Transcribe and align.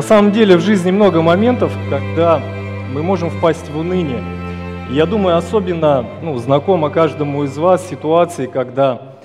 На 0.00 0.06
самом 0.06 0.32
деле 0.32 0.56
в 0.56 0.62
жизни 0.62 0.90
много 0.90 1.20
моментов, 1.20 1.70
когда 1.90 2.40
мы 2.90 3.02
можем 3.02 3.28
впасть 3.28 3.68
в 3.68 3.76
уныние. 3.76 4.24
Я 4.88 5.04
думаю, 5.04 5.36
особенно 5.36 6.06
ну, 6.22 6.38
знакомо 6.38 6.88
каждому 6.88 7.44
из 7.44 7.58
вас 7.58 7.86
ситуации, 7.86 8.46
когда 8.46 9.18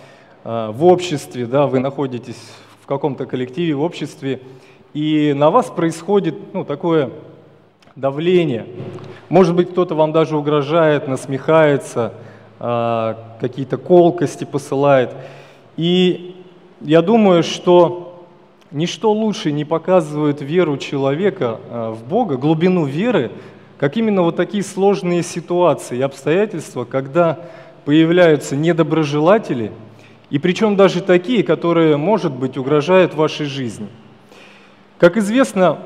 э, 0.44 0.72
в 0.74 0.84
обществе, 0.84 1.46
да, 1.46 1.66
вы 1.68 1.80
находитесь 1.80 2.36
в 2.84 2.88
каком-то 2.88 3.26
коллективе, 3.26 3.74
в 3.74 3.82
обществе, 3.82 4.42
и 4.94 5.34
на 5.34 5.50
вас 5.50 5.68
происходит 5.68 6.36
ну, 6.52 6.66
такое 6.66 7.10
давление. 7.96 8.66
Может 9.30 9.56
быть, 9.56 9.72
кто-то 9.72 9.96
вам 9.96 10.12
даже 10.12 10.36
угрожает, 10.36 11.08
насмехается, 11.08 12.12
э, 12.60 13.16
какие-то 13.40 13.78
колкости 13.78 14.44
посылает. 14.44 15.12
И 15.78 16.36
я 16.82 17.02
думаю, 17.02 17.44
что 17.44 18.05
Ничто 18.76 19.14
лучше 19.14 19.54
не 19.54 19.64
показывает 19.64 20.42
веру 20.42 20.76
человека 20.76 21.62
а, 21.70 21.92
в 21.94 22.04
Бога, 22.04 22.36
глубину 22.36 22.84
веры, 22.84 23.32
как 23.78 23.96
именно 23.96 24.22
вот 24.22 24.36
такие 24.36 24.64
сложные 24.64 25.24
ситуации 25.24 26.00
и 26.00 26.02
обстоятельства, 26.02 26.84
когда 26.84 27.40
появляются 27.86 28.58
недоброжелатели, 28.58 29.72
и 30.30 30.40
причем 30.40 30.76
даже 30.76 31.02
такие, 31.02 31.42
которые, 31.42 31.96
может 31.96 32.34
быть, 32.34 32.58
угрожают 32.58 33.14
вашей 33.14 33.46
жизни. 33.46 33.88
Как 34.98 35.16
известно, 35.16 35.80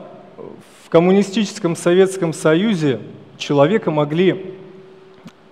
в 0.84 0.90
коммунистическом 0.90 1.76
Советском 1.76 2.34
Союзе 2.34 3.02
человека 3.38 3.92
могли 3.92 4.56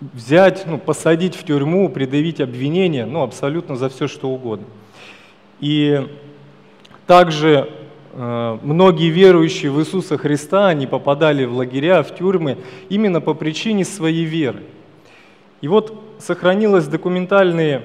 взять, 0.02 0.66
ну, 0.66 0.80
посадить 0.80 1.36
в 1.36 1.44
тюрьму, 1.44 1.88
предъявить 1.90 2.42
обвинения, 2.42 3.06
ну, 3.06 3.22
абсолютно 3.22 3.76
за 3.76 3.90
все, 3.90 4.08
что 4.08 4.28
угодно. 4.28 4.66
И 5.60 6.04
также 7.08 7.70
э, 8.14 8.58
многие 8.62 9.10
верующие 9.10 9.72
в 9.72 9.80
Иисуса 9.80 10.18
Христа, 10.18 10.68
они 10.68 10.86
попадали 10.86 11.46
в 11.46 11.56
лагеря, 11.56 12.04
в 12.04 12.14
тюрьмы 12.14 12.58
именно 12.90 13.22
по 13.22 13.34
причине 13.34 13.86
своей 13.86 14.26
веры. 14.26 14.62
И 15.62 15.68
вот 15.68 16.04
сохранилось 16.20 16.86
документальное 16.88 17.84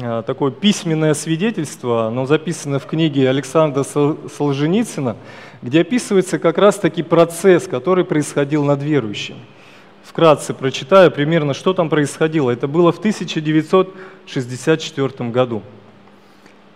э, 0.00 0.22
такое 0.26 0.50
письменное 0.50 1.14
свидетельство, 1.14 2.06
оно 2.06 2.26
записано 2.26 2.78
в 2.78 2.86
книге 2.86 3.28
Александра 3.28 3.84
Солженицына, 3.84 5.16
где 5.60 5.82
описывается 5.82 6.38
как 6.38 6.56
раз-таки 6.58 7.02
процесс, 7.02 7.68
который 7.68 8.06
происходил 8.06 8.64
над 8.64 8.82
верующими. 8.82 9.40
Вкратце 10.02 10.54
прочитаю 10.54 11.12
примерно, 11.12 11.54
что 11.54 11.72
там 11.74 11.88
происходило. 11.88 12.50
Это 12.50 12.66
было 12.66 12.90
в 12.90 12.98
1964 12.98 15.30
году. 15.30 15.62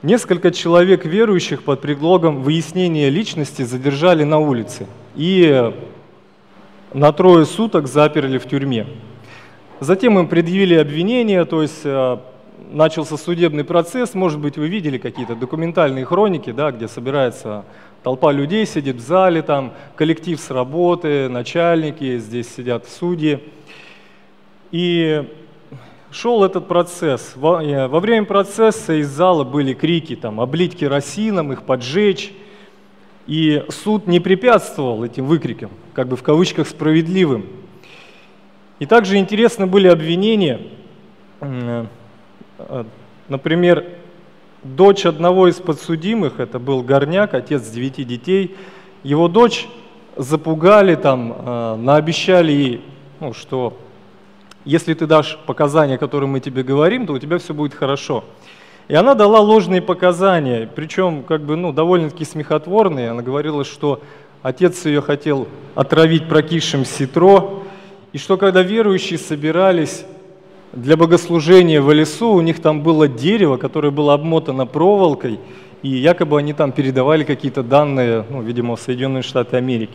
Несколько 0.02 0.50
человек 0.50 1.06
верующих 1.06 1.62
под 1.62 1.80
предлогом 1.80 2.42
выяснения 2.42 3.08
личности 3.08 3.62
задержали 3.62 4.24
на 4.24 4.38
улице 4.38 4.86
и 5.14 5.72
на 6.92 7.12
трое 7.12 7.46
суток 7.46 7.86
заперли 7.86 8.36
в 8.36 8.46
тюрьме. 8.46 8.86
Затем 9.80 10.18
им 10.18 10.28
предъявили 10.28 10.74
обвинения, 10.74 11.46
то 11.46 11.62
есть 11.62 11.80
э, 11.84 12.18
начался 12.70 13.16
судебный 13.16 13.64
процесс. 13.64 14.12
Может 14.12 14.38
быть, 14.38 14.58
вы 14.58 14.68
видели 14.68 14.98
какие-то 14.98 15.34
документальные 15.34 16.04
хроники, 16.04 16.52
да, 16.52 16.72
где 16.72 16.88
собирается 16.88 17.64
толпа 18.02 18.32
людей, 18.32 18.66
сидит 18.66 18.96
в 18.96 19.00
зале, 19.00 19.40
там 19.40 19.72
коллектив 19.96 20.38
с 20.38 20.50
работы, 20.50 21.30
начальники, 21.30 22.18
здесь 22.18 22.54
сидят 22.54 22.86
судьи. 22.86 23.40
И 24.72 25.26
шел 26.16 26.44
этот 26.44 26.66
процесс. 26.66 27.32
Во, 27.36 27.62
э, 27.62 27.88
во 27.88 28.00
время 28.00 28.24
процесса 28.24 28.94
из 28.94 29.08
зала 29.08 29.44
были 29.44 29.74
крики, 29.74 30.16
там, 30.16 30.40
облить 30.40 30.76
керосином, 30.76 31.52
их 31.52 31.62
поджечь. 31.64 32.32
И 33.26 33.64
суд 33.68 34.06
не 34.06 34.20
препятствовал 34.20 35.04
этим 35.04 35.26
выкрикам, 35.26 35.70
как 35.92 36.08
бы 36.08 36.16
в 36.16 36.22
кавычках 36.22 36.68
справедливым. 36.68 37.46
И 38.78 38.86
также 38.86 39.18
интересны 39.18 39.66
были 39.66 39.88
обвинения. 39.88 40.60
Э, 41.40 41.84
например, 43.28 43.84
дочь 44.62 45.04
одного 45.04 45.48
из 45.48 45.56
подсудимых, 45.56 46.40
это 46.40 46.58
был 46.58 46.82
Горняк, 46.82 47.34
отец 47.34 47.68
девяти 47.68 48.04
детей, 48.04 48.56
его 49.02 49.28
дочь 49.28 49.68
запугали, 50.16 50.94
там, 50.94 51.34
э, 51.36 51.76
наобещали 51.76 52.52
ей, 52.52 52.84
ну, 53.20 53.34
что 53.34 53.76
если 54.66 54.92
ты 54.94 55.06
дашь 55.06 55.38
показания, 55.46 55.96
которые 55.96 56.28
мы 56.28 56.40
тебе 56.40 56.62
говорим, 56.62 57.06
то 57.06 57.14
у 57.14 57.18
тебя 57.18 57.38
все 57.38 57.54
будет 57.54 57.72
хорошо. 57.72 58.24
И 58.88 58.94
она 58.94 59.14
дала 59.14 59.40
ложные 59.40 59.80
показания, 59.80 60.68
причем 60.72 61.22
как 61.22 61.42
бы, 61.42 61.56
ну, 61.56 61.72
довольно-таки 61.72 62.24
смехотворные. 62.24 63.10
Она 63.10 63.22
говорила, 63.22 63.64
что 63.64 64.00
отец 64.42 64.84
ее 64.84 65.00
хотел 65.00 65.46
отравить 65.74 66.28
прокисшим 66.28 66.84
ситро, 66.84 67.62
и 68.12 68.18
что 68.18 68.36
когда 68.36 68.62
верующие 68.62 69.18
собирались 69.18 70.04
для 70.72 70.96
богослужения 70.96 71.80
в 71.80 71.92
лесу, 71.92 72.32
у 72.32 72.40
них 72.40 72.60
там 72.60 72.82
было 72.82 73.08
дерево, 73.08 73.56
которое 73.56 73.90
было 73.90 74.14
обмотано 74.14 74.66
проволокой, 74.66 75.38
и 75.82 75.88
якобы 75.88 76.38
они 76.38 76.52
там 76.52 76.72
передавали 76.72 77.22
какие-то 77.22 77.62
данные, 77.62 78.24
ну, 78.28 78.42
видимо, 78.42 78.74
в 78.74 78.80
Соединенные 78.80 79.22
Штаты 79.22 79.56
Америки. 79.56 79.94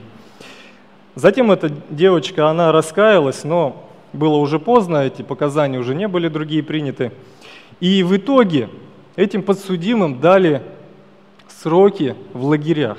Затем 1.16 1.52
эта 1.52 1.70
девочка, 1.90 2.48
она 2.50 2.72
раскаялась, 2.72 3.44
но 3.44 3.91
было 4.14 4.36
уже 4.36 4.60
поздно, 4.60 4.98
эти 4.98 5.22
показания 5.22 5.80
уже 5.80 5.96
не 5.96 6.08
были 6.08 6.28
другие 6.28 6.64
приняты. 6.64 7.12
И 7.80 8.04
в 8.04 8.16
итоге 8.16 8.70
этим 9.16 9.44
подсудимым 9.44 10.20
дали 10.20 10.62
сроки 11.48 12.16
в 12.34 12.46
лагерях. 12.46 12.98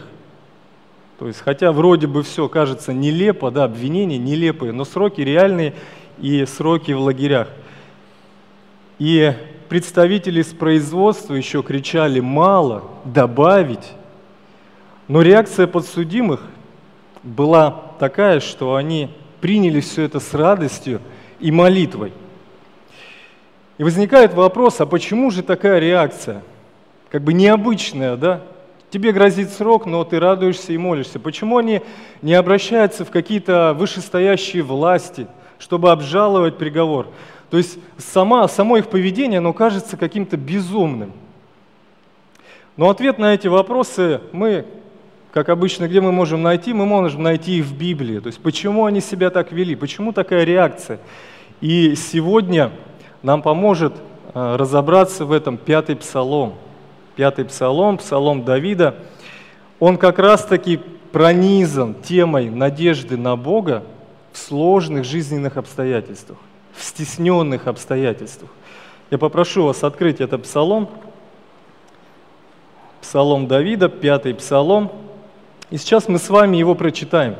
То 1.19 1.29
есть, 1.29 1.41
хотя 1.41 1.73
вроде 1.73 2.07
бы 2.07 2.23
все 2.23 2.49
кажется 2.49 2.93
нелепо, 2.93 3.51
да, 3.51 3.65
обвинения 3.65 4.19
нелепые, 4.19 4.73
но 4.73 4.85
сроки 4.85 5.21
реальные 5.21 5.75
и 6.19 6.45
сроки 6.47 6.93
в 6.93 7.01
лагерях. 7.01 7.49
И 8.99 9.33
представители 9.69 10.43
с 10.43 10.53
производства 10.53 11.35
еще 11.35 11.63
кричали 11.63 12.21
«мало», 12.21 12.85
«добавить». 13.05 13.93
Но 15.09 15.23
реакция 15.23 15.67
подсудимых 15.67 16.43
была 17.23 17.83
такая, 17.99 18.41
что 18.41 18.75
они 18.75 19.11
приняли 19.43 19.81
все 19.81 20.05
это 20.05 20.21
с 20.21 20.33
радостью 20.33 21.03
и 21.41 21.51
молитвой. 21.51 22.13
И 23.77 23.83
возникает 23.83 24.33
вопрос, 24.35 24.81
а 24.81 24.87
почему 24.87 25.33
же 25.33 25.43
такая 25.43 25.81
реакция? 25.81 26.43
Как 27.11 27.23
бы 27.23 27.33
необычная, 27.33 28.17
да? 28.17 28.43
Тебе 28.91 29.11
грозит 29.11 29.51
срок, 29.51 29.85
но 29.85 30.05
ты 30.05 30.21
радуешься 30.21 30.73
и 30.73 30.79
молишься. 30.79 31.19
Почему 31.19 31.59
они 31.59 31.83
не 32.23 32.35
обращаются 32.35 33.05
в 33.05 33.11
какие-то 33.11 33.75
вышестоящие 33.77 34.63
власти, 34.63 35.27
чтобы 35.59 35.91
обжаловать 35.91 36.57
приговор? 36.57 37.09
То 37.51 37.57
есть 37.57 37.79
сама, 37.99 38.47
само 38.47 38.77
их 38.77 38.89
поведение, 38.89 39.39
оно 39.39 39.53
кажется 39.53 39.97
каким-то 39.97 40.37
безумным. 40.37 41.13
Но 42.77 42.89
ответ 42.89 43.19
на 43.19 43.35
эти 43.35 43.49
вопросы 43.49 44.21
мы 44.31 44.67
как 45.33 45.49
обычно, 45.49 45.89
где 45.89 46.01
мы 46.03 46.13
можем 46.13 46.43
найти? 46.43 46.75
Мы 46.75 46.85
можем 46.85 47.23
найти 47.23 47.59
их 47.59 47.65
в 47.65 47.77
Библии. 47.77 48.19
То 48.21 48.27
есть 48.27 48.39
почему 48.41 48.85
они 48.85 49.01
себя 49.01 49.31
так 49.31 49.51
вели, 49.51 49.75
почему 49.75 50.13
такая 50.13 50.45
реакция. 50.45 50.99
И 51.63 51.95
сегодня 51.95 52.71
нам 53.23 53.41
поможет 53.41 53.95
э, 54.35 54.57
разобраться 54.57 55.25
в 55.25 55.33
этом 55.33 55.57
пятый 55.57 55.97
псалом. 55.97 56.55
Пятый 57.17 57.47
псалом, 57.47 57.97
псалом 57.97 58.45
Давида, 58.45 58.95
он 59.81 59.97
как 59.97 60.19
раз-таки 60.19 60.81
пронизан 61.13 61.95
темой 61.95 62.51
надежды 62.51 63.17
на 63.17 63.37
Бога 63.37 63.85
в 64.33 64.39
сложных 64.39 65.05
жизненных 65.05 65.57
обстоятельствах, 65.57 66.39
в 66.75 66.83
стесненных 66.83 67.67
обстоятельствах. 67.67 68.51
Я 69.11 69.19
попрошу 69.19 69.65
вас 69.65 69.83
открыть 69.83 70.21
этот 70.21 70.43
псалом. 70.43 70.89
Псалом 73.01 73.47
Давида, 73.47 73.89
пятый 73.89 74.35
псалом, 74.35 74.91
и 75.73 75.79
сейчас 75.79 76.07
мы 76.07 76.19
с 76.19 76.29
вами 76.29 76.59
его 76.59 76.75
прочитаем. 76.75 77.37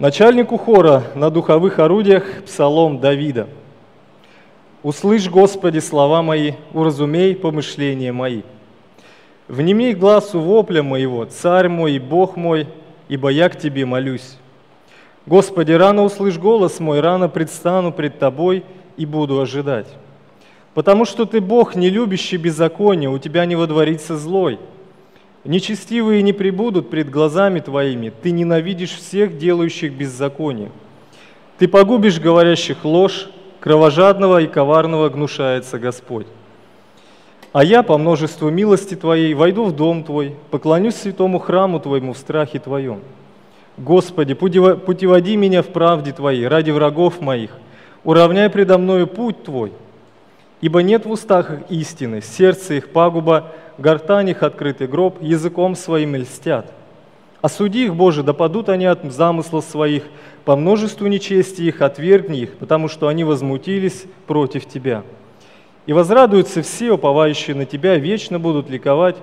Начальнику 0.00 0.58
хора 0.58 1.04
на 1.14 1.30
духовых 1.30 1.78
орудиях 1.78 2.42
псалом 2.44 2.98
Давида. 2.98 3.46
«Услышь, 4.82 5.28
Господи, 5.28 5.78
слова 5.78 6.22
мои, 6.22 6.54
уразумей 6.72 7.36
помышления 7.36 8.12
мои. 8.12 8.42
Внеми 9.46 9.92
глазу 9.92 10.40
вопля 10.40 10.82
моего, 10.82 11.24
царь 11.24 11.68
мой 11.68 11.92
и 11.92 11.98
Бог 12.00 12.34
мой, 12.34 12.66
ибо 13.08 13.28
я 13.28 13.48
к 13.50 13.56
Тебе 13.60 13.86
молюсь. 13.86 14.38
Господи, 15.24 15.70
рано 15.70 16.02
услышь 16.02 16.36
голос 16.36 16.80
мой, 16.80 16.98
рано 16.98 17.28
предстану 17.28 17.92
пред 17.92 18.18
Тобой 18.18 18.64
и 18.96 19.06
буду 19.06 19.40
ожидать. 19.40 19.86
Потому 20.78 21.04
что 21.04 21.24
ты 21.24 21.40
Бог, 21.40 21.74
не 21.74 21.90
любящий 21.90 22.36
беззаконие, 22.36 23.10
у 23.10 23.18
тебя 23.18 23.46
не 23.46 23.56
водворится 23.56 24.16
злой. 24.16 24.60
Нечестивые 25.42 26.22
не 26.22 26.32
прибудут 26.32 26.88
пред 26.88 27.10
глазами 27.10 27.58
твоими, 27.58 28.12
ты 28.22 28.30
ненавидишь 28.30 28.92
всех, 28.92 29.38
делающих 29.38 29.92
беззаконие. 29.92 30.70
Ты 31.58 31.66
погубишь 31.66 32.20
говорящих 32.20 32.84
ложь, 32.84 33.28
кровожадного 33.58 34.40
и 34.40 34.46
коварного 34.46 35.08
гнушается 35.08 35.80
Господь. 35.80 36.28
А 37.52 37.64
я 37.64 37.82
по 37.82 37.98
множеству 37.98 38.48
милости 38.48 38.94
Твоей 38.94 39.34
войду 39.34 39.64
в 39.64 39.74
дом 39.74 40.04
Твой, 40.04 40.36
поклонюсь 40.52 40.94
святому 40.94 41.40
храму 41.40 41.80
Твоему 41.80 42.12
в 42.12 42.18
страхе 42.18 42.60
Твоем. 42.60 43.00
Господи, 43.78 44.34
путеводи 44.34 45.34
меня 45.34 45.62
в 45.62 45.70
правде 45.70 46.12
Твоей 46.12 46.46
ради 46.46 46.70
врагов 46.70 47.20
моих, 47.20 47.50
уравняй 48.04 48.48
предо 48.48 48.78
мною 48.78 49.08
путь 49.08 49.42
Твой, 49.42 49.72
ибо 50.60 50.82
нет 50.82 51.06
в 51.06 51.10
устах 51.10 51.50
их 51.50 51.58
истины, 51.70 52.20
сердце 52.20 52.74
их 52.74 52.90
пагуба, 52.90 53.52
гортань 53.78 54.30
их 54.30 54.42
открытый 54.42 54.86
гроб, 54.86 55.22
языком 55.22 55.74
своим 55.76 56.16
льстят. 56.16 56.72
Осуди 57.40 57.84
их, 57.84 57.94
Боже, 57.94 58.24
да 58.24 58.32
падут 58.32 58.68
они 58.68 58.86
от 58.86 59.04
замыслов 59.12 59.64
своих, 59.64 60.04
по 60.44 60.56
множеству 60.56 61.06
нечести 61.06 61.62
их 61.62 61.82
отвергни 61.82 62.40
их, 62.40 62.56
потому 62.56 62.88
что 62.88 63.06
они 63.06 63.22
возмутились 63.22 64.06
против 64.26 64.66
Тебя. 64.66 65.04
И 65.86 65.92
возрадуются 65.92 66.62
все, 66.62 66.92
уповающие 66.92 67.54
на 67.54 67.64
Тебя, 67.64 67.96
вечно 67.96 68.40
будут 68.40 68.68
ликовать, 68.68 69.16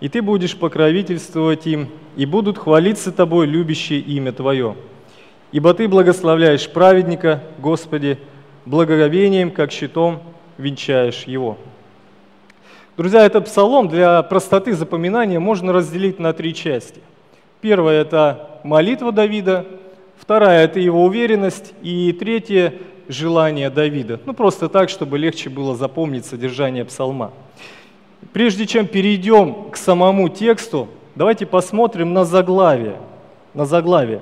и 0.00 0.10
Ты 0.10 0.20
будешь 0.20 0.56
покровительствовать 0.56 1.66
им, 1.66 1.88
и 2.16 2.26
будут 2.26 2.58
хвалиться 2.58 3.12
Тобой, 3.12 3.46
любящие 3.46 4.00
имя 4.00 4.32
Твое. 4.32 4.76
Ибо 5.50 5.72
Ты 5.72 5.88
благословляешь 5.88 6.68
праведника, 6.68 7.42
Господи, 7.58 8.18
благоговением, 8.66 9.50
как 9.50 9.72
щитом, 9.72 10.20
венчаешь 10.58 11.24
его. 11.24 11.56
Друзья, 12.96 13.24
этот 13.24 13.46
псалом 13.46 13.88
для 13.88 14.22
простоты 14.22 14.74
запоминания 14.74 15.40
можно 15.40 15.72
разделить 15.72 16.18
на 16.18 16.32
три 16.32 16.54
части– 16.54 17.00
Первая– 17.64 18.00
это 18.02 18.60
молитва 18.62 19.10
Давида, 19.10 19.64
вторая– 20.18 20.64
это 20.66 20.80
его 20.80 21.02
уверенность, 21.02 21.72
и 21.80 22.12
третье– 22.12 22.74
желание 23.08 23.70
Давида. 23.70 24.20
Ну, 24.26 24.34
просто 24.34 24.68
так, 24.68 24.90
чтобы 24.90 25.16
легче 25.16 25.48
было 25.48 25.74
запомнить 25.74 26.26
содержание 26.26 26.84
псалма. 26.84 27.30
Прежде 28.34 28.66
чем 28.66 28.86
перейдем 28.86 29.70
к 29.70 29.78
самому 29.78 30.28
тексту, 30.28 30.88
давайте 31.14 31.46
посмотрим 31.46 32.12
на 32.12 32.26
заглавие. 32.26 32.96
На 33.54 33.64
заглавие. 33.64 34.20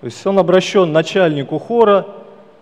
То 0.00 0.06
есть 0.06 0.26
он 0.26 0.38
обращен 0.38 0.90
начальнику 0.90 1.58
хора 1.58 2.06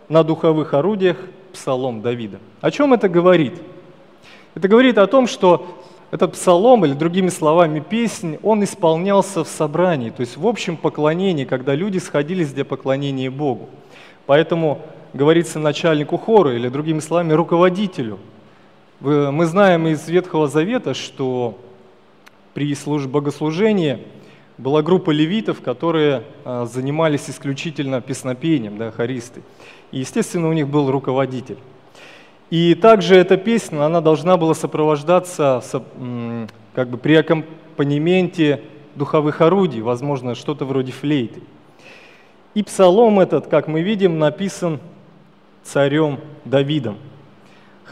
на 0.09 0.25
духовых 0.25 0.75
орудиях 0.75 1.17
псалом 1.53 2.03
Давида. 2.03 2.39
О 2.61 2.71
чем 2.71 2.95
это 2.95 3.09
говорит? 3.09 3.55
Это 4.55 4.69
говорит 4.69 4.99
о 4.99 5.07
том, 5.07 5.27
что 5.27 5.79
этот 6.11 6.35
псалом, 6.35 6.85
или 6.85 6.93
другими 6.93 7.29
словами 7.29 7.81
песнь, 7.81 8.39
он 8.43 8.63
исполнялся 8.63 9.45
в 9.45 9.49
собрании, 9.49 10.11
то 10.11 10.21
есть 10.21 10.37
в 10.37 10.47
общем 10.47 10.77
поклонении, 10.77 11.45
когда 11.45 11.75
люди 11.75 11.99
сходились 11.99 12.53
для 12.53 12.67
поклонения 12.67 13.31
Богу. 13.31 13.71
Поэтому 14.27 14.83
говорится 15.15 15.59
начальнику 15.59 16.19
хора, 16.19 16.55
или 16.55 16.69
другими 16.69 17.01
словами 17.01 17.33
руководителю. 17.33 18.19
Мы 19.01 19.47
знаем 19.47 19.89
из 19.89 20.07
Ветхого 20.07 20.49
Завета, 20.49 20.95
что 20.95 21.59
при 22.55 22.75
службе 22.75 23.11
богослужения 23.11 24.01
была 24.59 24.83
группа 24.83 25.11
левитов, 25.11 25.61
которые 25.61 26.23
а, 26.45 26.67
занимались 26.67 27.29
исключительно 27.29 28.01
песнопением, 28.01 28.77
да, 28.77 28.91
хористы. 28.91 29.43
И, 29.93 30.01
естественно, 30.01 30.49
у 30.49 30.53
них 30.53 30.69
был 30.69 30.91
руководитель. 30.91 31.59
И 32.51 32.75
также 32.75 33.15
эта 33.15 33.37
песня, 33.37 33.85
она 33.85 34.01
должна 34.01 34.37
была 34.37 34.55
сопровождаться 34.55 35.63
как 36.75 36.89
бы 36.89 36.99
при 36.99 37.15
аккомпанементе 37.15 38.63
духовых 38.95 39.41
орудий, 39.41 39.81
возможно, 39.81 40.35
что-то 40.35 40.65
вроде 40.65 40.93
флейты. 40.93 41.41
И 42.55 42.63
псалом 42.63 43.21
этот, 43.21 43.47
как 43.47 43.69
мы 43.69 43.81
видим, 43.81 44.19
написан 44.19 44.81
царем 45.63 46.19
Давидом. 46.45 46.99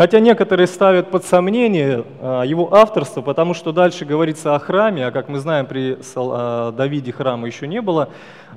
Хотя 0.00 0.18
некоторые 0.18 0.66
ставят 0.66 1.10
под 1.10 1.26
сомнение 1.26 2.06
а, 2.22 2.42
его 2.42 2.74
авторство, 2.74 3.20
потому 3.20 3.52
что 3.52 3.70
дальше 3.70 4.06
говорится 4.06 4.54
о 4.54 4.58
храме, 4.58 5.06
а 5.06 5.10
как 5.10 5.28
мы 5.28 5.40
знаем, 5.40 5.66
при 5.66 5.98
а, 6.16 6.72
Давиде 6.72 7.12
храма 7.12 7.46
еще 7.46 7.68
не 7.68 7.82
было. 7.82 8.08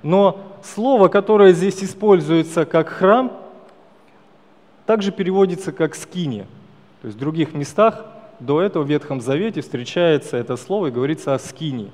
Но 0.03 0.39
слово, 0.63 1.09
которое 1.09 1.51
здесь 1.51 1.83
используется 1.83 2.63
как 2.63 2.87
храм, 2.87 3.33
также 4.85 5.11
переводится 5.11 5.73
как 5.73 5.95
«скиния». 5.95 6.45
То 7.01 7.07
есть 7.07 7.17
в 7.17 7.19
других 7.19 7.53
местах 7.53 8.05
до 8.39 8.61
этого 8.61 8.83
в 8.83 8.87
Ветхом 8.87 9.19
Завете 9.19 9.59
встречается 9.59 10.37
это 10.37 10.55
слово 10.55 10.87
и 10.87 10.91
говорится 10.91 11.33
о 11.33 11.39
скинии. 11.39 11.91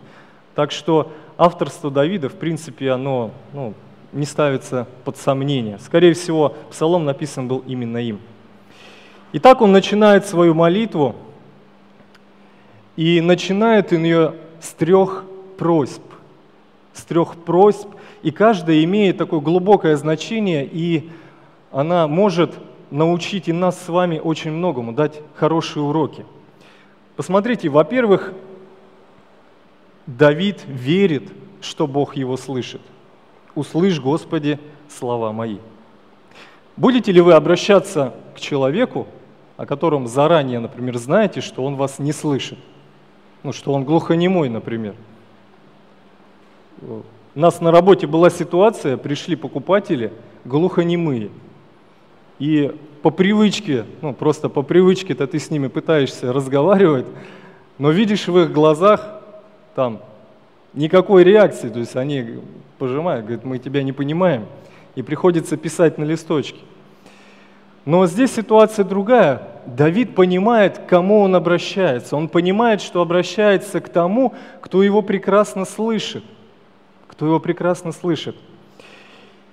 Так 0.53 0.69
что 0.69 1.11
авторство 1.39 1.89
Давида, 1.89 2.29
в 2.29 2.35
принципе, 2.35 2.91
оно 2.91 3.31
ну, 3.53 3.73
не 4.11 4.27
ставится 4.27 4.85
под 5.05 5.17
сомнение. 5.17 5.79
Скорее 5.79 6.13
всего, 6.13 6.53
псалом 6.69 7.05
написан 7.05 7.47
был 7.47 7.63
именно 7.65 7.97
им. 7.97 8.19
Итак, 9.31 9.61
он 9.61 9.71
начинает 9.71 10.25
свою 10.25 10.53
молитву, 10.53 11.15
и 12.95 13.21
начинает 13.21 13.93
ее 13.93 14.35
с 14.59 14.73
трех 14.73 15.23
просьб. 15.57 16.01
С 16.93 17.03
трех 17.03 17.35
просьб, 17.37 17.87
и 18.23 18.31
каждая 18.31 18.83
имеет 18.83 19.17
такое 19.17 19.39
глубокое 19.39 19.95
значение, 19.95 20.67
и 20.69 21.09
она 21.71 22.07
может 22.07 22.55
научить 22.91 23.47
и 23.47 23.53
нас 23.53 23.79
с 23.79 23.87
вами 23.87 24.19
очень 24.19 24.51
многому, 24.51 24.91
дать 24.91 25.21
хорошие 25.35 25.83
уроки. 25.83 26.25
Посмотрите, 27.15 27.69
во-первых, 27.69 28.33
Давид 30.07 30.59
верит, 30.67 31.31
что 31.61 31.87
Бог 31.87 32.17
его 32.17 32.35
слышит. 32.35 32.81
«Услышь, 33.55 33.99
Господи, 33.99 34.59
слова 34.89 35.31
мои». 35.31 35.59
Будете 36.75 37.11
ли 37.11 37.21
вы 37.21 37.33
обращаться 37.33 38.13
к 38.35 38.39
человеку, 38.39 39.07
о 39.59 39.65
котором 39.65 40.07
заранее, 40.07 40.59
например, 40.59 40.97
знаете, 40.97 41.41
что 41.41 41.63
он 41.63 41.75
вас 41.75 41.99
не 41.99 42.13
слышит? 42.13 42.57
Ну, 43.43 43.53
что 43.53 43.73
он 43.73 43.83
глухонемой, 43.83 44.49
например. 44.49 44.95
У 46.81 47.03
нас 47.35 47.61
на 47.61 47.71
работе 47.71 48.07
была 48.07 48.29
ситуация, 48.29 48.97
пришли 48.97 49.35
покупатели 49.35 50.11
глухонемые– 50.45 51.29
и 52.39 52.73
по 53.01 53.11
привычке, 53.11 53.85
ну 54.01 54.13
просто 54.13 54.49
по 54.49 54.61
привычке-то 54.61 55.27
ты 55.27 55.39
с 55.39 55.51
ними 55.51 55.67
пытаешься 55.67 56.33
разговаривать, 56.33 57.05
но 57.77 57.91
видишь 57.91 58.27
в 58.27 58.39
их 58.39 58.51
глазах 58.51 59.21
там 59.75 60.01
никакой 60.73 61.23
реакции, 61.23 61.69
то 61.69 61.79
есть 61.79 61.95
они 61.97 62.39
пожимают, 62.77 63.25
говорят, 63.25 63.45
мы 63.45 63.59
тебя 63.59 63.83
не 63.83 63.91
понимаем, 63.91 64.45
и 64.95 65.01
приходится 65.01 65.57
писать 65.57 65.97
на 65.97 66.05
листочке. 66.05 66.59
Но 67.85 68.05
здесь 68.07 68.33
ситуация 68.33 68.85
другая. 68.85 69.43
Давид 69.65 70.15
понимает, 70.15 70.79
к 70.79 70.85
кому 70.85 71.21
он 71.21 71.35
обращается. 71.35 72.15
Он 72.15 72.27
понимает, 72.27 72.81
что 72.81 73.01
обращается 73.01 73.79
к 73.81 73.89
тому, 73.89 74.33
кто 74.61 74.83
его 74.83 75.01
прекрасно 75.01 75.65
слышит. 75.65 76.23
Кто 77.07 77.25
его 77.25 77.39
прекрасно 77.39 77.91
слышит. 77.91 78.35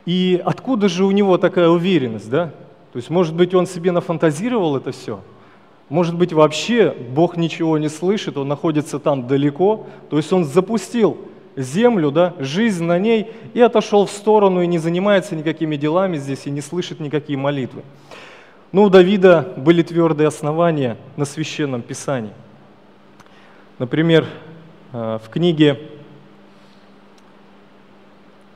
И 0.05 0.41
откуда 0.45 0.89
же 0.89 1.05
у 1.05 1.11
него 1.11 1.37
такая 1.37 1.69
уверенность, 1.69 2.31
да? 2.31 2.53
То 2.93 2.99
есть, 2.99 3.11
может 3.11 3.35
быть, 3.35 3.55
он 3.55 3.67
себе 3.67 3.93
нафантазировал 3.93 4.77
это 4.77 4.93
все. 4.93 5.21
Может 5.89 6.17
быть, 6.17 6.33
вообще 6.33 6.95
Бог 7.11 7.37
ничего 7.37 7.79
не 7.79 7.89
слышит, 7.89 8.37
он 8.37 8.49
находится 8.49 8.99
там 8.99 9.27
далеко. 9.27 9.87
То 10.11 10.17
есть 10.17 10.33
он 10.33 10.45
запустил 10.45 11.19
землю, 11.57 12.11
да, 12.11 12.35
жизнь 12.39 12.85
на 12.85 12.99
ней 12.99 13.31
и 13.55 13.61
отошел 13.61 14.07
в 14.07 14.11
сторону 14.11 14.61
и 14.63 14.67
не 14.67 14.79
занимается 14.79 15.35
никакими 15.35 15.77
делами 15.77 16.17
здесь 16.17 16.47
и 16.47 16.51
не 16.51 16.61
слышит 16.61 17.01
никакие 17.01 17.39
молитвы. 17.39 17.83
Но 18.73 18.85
у 18.85 18.91
Давида 18.91 19.55
были 19.57 19.83
твердые 19.83 20.29
основания 20.29 20.97
на 21.17 21.25
священном 21.25 21.83
писании. 21.83 22.33
Например, 23.79 24.27
э, 24.93 25.19
в 25.25 25.29
книге, 25.29 25.81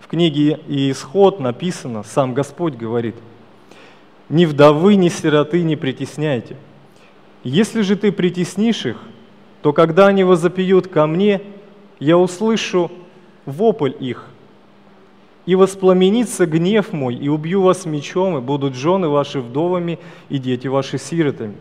в 0.00 0.09
книге 0.09 0.61
Исход 0.67 1.40
написано, 1.40 2.02
сам 2.02 2.35
Господь 2.35 2.75
говорит– 2.75 3.17
ни 4.31 4.47
вдовы, 4.47 4.95
ни 4.95 5.09
сироты 5.09 5.62
не 5.62 5.76
притесняйте. 5.76 6.57
Если 7.43 7.83
же 7.83 7.97
ты 7.97 8.12
притеснишь 8.12 8.87
их, 8.87 8.97
то 9.61 9.73
когда 9.73 10.07
они 10.07 10.25
возопьют 10.25 10.87
ко 10.87 11.07
мне, 11.07 11.43
я 11.99 12.17
услышу 12.17 12.90
вопль 13.45 13.93
их, 13.99 14.26
и 15.50 15.57
воспламенится 15.57 16.47
гнев 16.47 16.92
мой, 16.92 17.16
и 17.16 17.28
убью 17.28 17.62
вас 17.62 17.85
мечом, 17.85 18.38
и 18.38 18.40
будут 18.40 18.76
жены 18.76 19.09
ваши 19.09 19.40
вдовами, 19.40 19.99
и 20.28 20.38
дети 20.38 20.69
ваши 20.69 20.97
сиротами. 20.97 21.54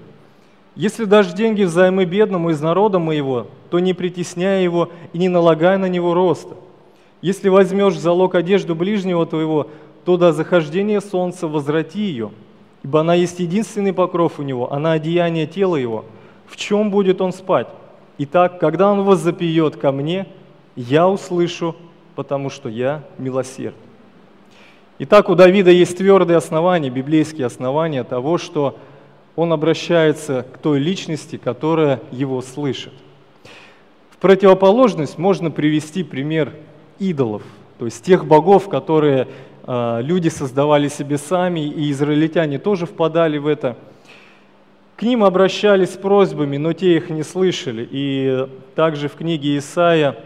Если 0.76 1.06
дашь 1.06 1.34
деньги 1.34 1.64
взаймы 1.64 2.06
бедному 2.06 2.52
из 2.52 2.62
народа 2.62 3.00
моего, 3.00 3.48
то 3.72 3.80
не 3.80 3.96
притесняй 3.96 4.64
его 4.64 4.92
и 5.12 5.18
не 5.18 5.28
налагай 5.28 5.80
на 5.80 5.90
него 5.90 6.14
роста. 6.14 6.56
Если 7.24 7.50
возьмешь 7.50 7.98
залог 7.98 8.36
одежду 8.36 8.76
ближнего 8.76 9.26
твоего, 9.26 9.66
то 10.06 10.18
до 10.18 10.34
захождения 10.34 11.02
солнца 11.02 11.48
возврати 11.48 12.02
ее– 12.02 12.30
ибо 12.84 13.00
она 13.00 13.16
есть 13.16 13.40
единственный 13.40 13.92
покров 13.92 14.38
у 14.38 14.44
него, 14.44 14.72
она 14.72 14.92
одеяние 14.92 15.48
тела 15.48 15.78
его. 15.78 16.06
В 16.46 16.58
чем 16.58 16.92
будет 16.92 17.22
он 17.22 17.34
спать? 17.34 17.68
Итак, 18.20 18.60
когда 18.60 18.92
он 18.92 19.04
возопьет 19.04 19.78
ко 19.78 19.92
мне, 19.92 20.28
я 20.76 21.10
услышу, 21.10 21.76
потому 22.20 22.50
что 22.50 22.68
я 22.68 23.04
милосерд. 23.18 23.76
Итак, 24.98 25.30
у 25.30 25.36
Давида 25.36 25.72
есть 25.72 25.96
твердые 25.96 26.36
основания, 26.36 26.90
библейские 26.90 27.46
основания 27.46 28.04
того, 28.04 28.38
что 28.38 28.78
он 29.38 29.54
обращается 29.54 30.46
к 30.54 30.58
той 30.58 30.80
личности, 30.80 31.38
которая 31.38 32.02
его 32.12 32.42
слышит. 32.42 32.92
В 34.10 34.18
противоположность 34.18 35.18
можно 35.18 35.50
привести 35.50 36.04
пример 36.04 36.52
идолов, 37.00 37.44
то 37.78 37.86
есть 37.86 38.04
тех 38.04 38.26
богов, 38.26 38.68
которые 38.68 39.30
э, 39.66 40.00
люди 40.02 40.28
создавали 40.28 40.90
себе 40.90 41.18
сами, 41.18 41.62
и 41.62 41.90
израильтяне 41.90 42.60
тоже 42.60 42.86
впадали 42.86 43.38
в 43.38 43.48
это. 43.48 43.78
К 44.98 45.04
ним 45.04 45.24
обращались 45.24 45.94
с 45.94 45.98
просьбами, 45.98 46.58
но 46.58 46.74
те 46.74 46.98
их 46.98 47.10
не 47.10 47.24
слышали. 47.24 47.88
И 47.90 48.46
также 48.76 49.08
в 49.08 49.16
книге 49.16 49.58
Исаия 49.58 50.18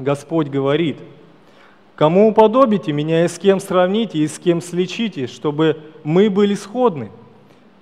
Господь 0.00 0.48
говорит, 0.48 0.96
«Кому 2.00 2.30
уподобите 2.30 2.92
меня 2.92 3.26
и 3.26 3.28
с 3.28 3.38
кем 3.38 3.60
сравните, 3.60 4.20
и 4.20 4.26
с 4.26 4.38
кем 4.38 4.62
сличите, 4.62 5.26
чтобы 5.26 5.76
мы 6.02 6.30
были 6.30 6.54
сходны?» 6.54 7.10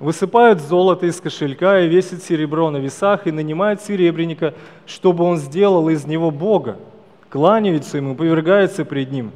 Высыпают 0.01 0.61
золото 0.61 1.07
из 1.07 1.21
кошелька 1.21 1.79
и 1.79 1.87
весит 1.87 2.25
серебро 2.25 2.69
на 2.73 2.79
весах, 2.79 3.29
и 3.29 3.31
нанимает 3.31 3.81
серебряника, 3.81 4.55
чтобы 4.87 5.23
он 5.23 5.37
сделал 5.37 5.89
из 5.89 6.05
него 6.05 6.33
Бога. 6.33 6.79
Кланяются 7.31 7.99
ему, 7.99 8.17
повергаются 8.17 8.85
пред 8.85 9.13
ним, 9.13 9.31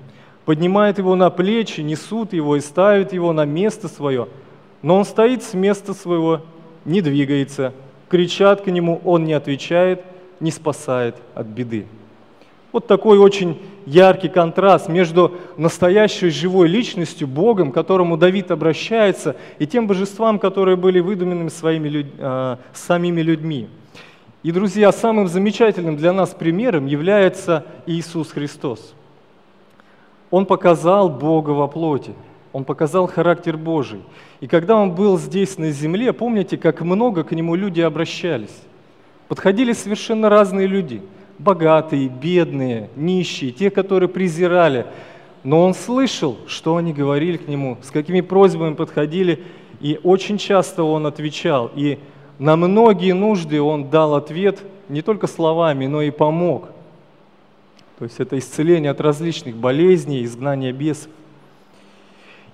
поднимают 0.47 0.99
его 0.99 1.15
на 1.15 1.31
плечи, 1.31 1.81
несут 1.81 2.33
его 2.33 2.57
и 2.57 2.61
ставят 2.61 3.13
его 3.13 3.33
на 3.33 3.45
место 3.45 3.87
свое. 3.87 4.27
Но 4.83 4.97
он 4.97 5.05
стоит 5.05 5.45
с 5.45 5.55
места 5.55 5.95
своего, 5.95 6.41
не 6.85 7.03
двигается, 7.03 7.73
кричат 8.09 8.63
к 8.63 8.67
нему, 8.67 9.01
он 9.05 9.27
не 9.27 9.35
отвечает, 9.35 10.03
не 10.41 10.51
спасает 10.51 11.15
от 11.37 11.47
беды. 11.47 11.87
Вот 12.73 12.87
такой 12.87 13.19
очень 13.19 13.61
яркий 13.85 14.29
контраст 14.29 14.89
между 14.89 15.35
настоящей 15.59 16.31
живой 16.31 16.69
личностью, 16.69 17.29
Богом, 17.29 17.71
к 17.71 17.75
которому 17.75 18.17
Давид 18.17 18.51
обращается, 18.51 19.37
и 19.59 19.67
тем 19.67 19.87
божествам, 19.87 20.39
которые 20.39 20.77
были 20.77 21.01
выдуманными 21.01 21.51
своими 21.51 21.89
люд... 21.89 22.07
э, 22.19 22.57
самими 22.73 23.21
людьми. 23.21 23.69
И, 24.43 24.51
друзья, 24.51 24.91
самым 24.91 25.29
замечательным 25.29 25.97
для 25.97 26.13
нас 26.13 26.31
примером 26.31 26.87
является 26.87 27.67
Иисус 27.87 28.31
Христос. 28.33 28.95
Он 30.31 30.47
показал 30.47 31.11
Бога 31.11 31.51
во 31.51 31.69
плоти, 31.69 32.15
Он 32.55 32.65
показал 32.65 33.07
характер 33.07 33.59
Божий. 33.59 34.01
И 34.41 34.47
когда 34.47 34.77
Он 34.77 34.93
был 34.93 35.19
здесь 35.19 35.59
на 35.59 35.71
земле, 35.71 36.15
помните, 36.15 36.57
как 36.57 36.81
много 36.81 37.23
к 37.23 37.33
Нему 37.33 37.55
люди 37.55 37.83
обращались? 37.83 38.63
Подходили 39.29 39.75
совершенно 39.75 40.31
разные 40.31 40.67
люди– 40.67 41.03
богатые, 41.43 42.09
бедные, 42.09 42.91
нищие, 42.97 43.53
те, 43.53 43.71
которые 43.71 44.09
презирали. 44.09 44.87
Но 45.45 45.65
он 45.65 45.75
слышал, 45.75 46.39
что 46.47 46.77
они 46.77 46.93
говорили 46.93 47.37
к 47.37 47.49
нему, 47.49 47.79
с 47.83 47.91
какими 47.91 48.21
просьбами 48.21 48.75
подходили, 48.75 49.43
и 49.81 49.99
очень 50.03 50.39
часто 50.39 50.85
он 50.85 51.07
отвечал. 51.07 51.71
И 51.75 51.99
на 52.39 52.57
многие 52.57 53.13
нужды 53.13 53.61
он 53.61 53.91
дал 53.91 54.15
ответ 54.15 54.63
не 54.89 55.03
только 55.03 55.27
словами, 55.27 55.87
но 55.87 56.03
и 56.03 56.11
помог. 56.11 56.69
То 57.99 58.05
есть 58.05 58.21
это 58.21 58.39
исцеление 58.39 58.91
от 58.91 59.01
различных 59.01 59.57
болезней, 59.57 60.25
изгнание 60.25 60.73
бесов. 60.73 61.11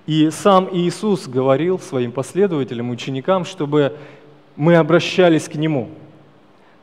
И 0.07 0.31
сам 0.31 0.67
Иисус 0.71 1.27
говорил 1.27 1.77
своим 1.77 2.11
последователям, 2.11 2.89
ученикам, 2.89 3.45
чтобы 3.45 3.95
мы 4.55 4.75
обращались 4.75 5.47
к 5.47 5.55
Нему– 5.55 5.89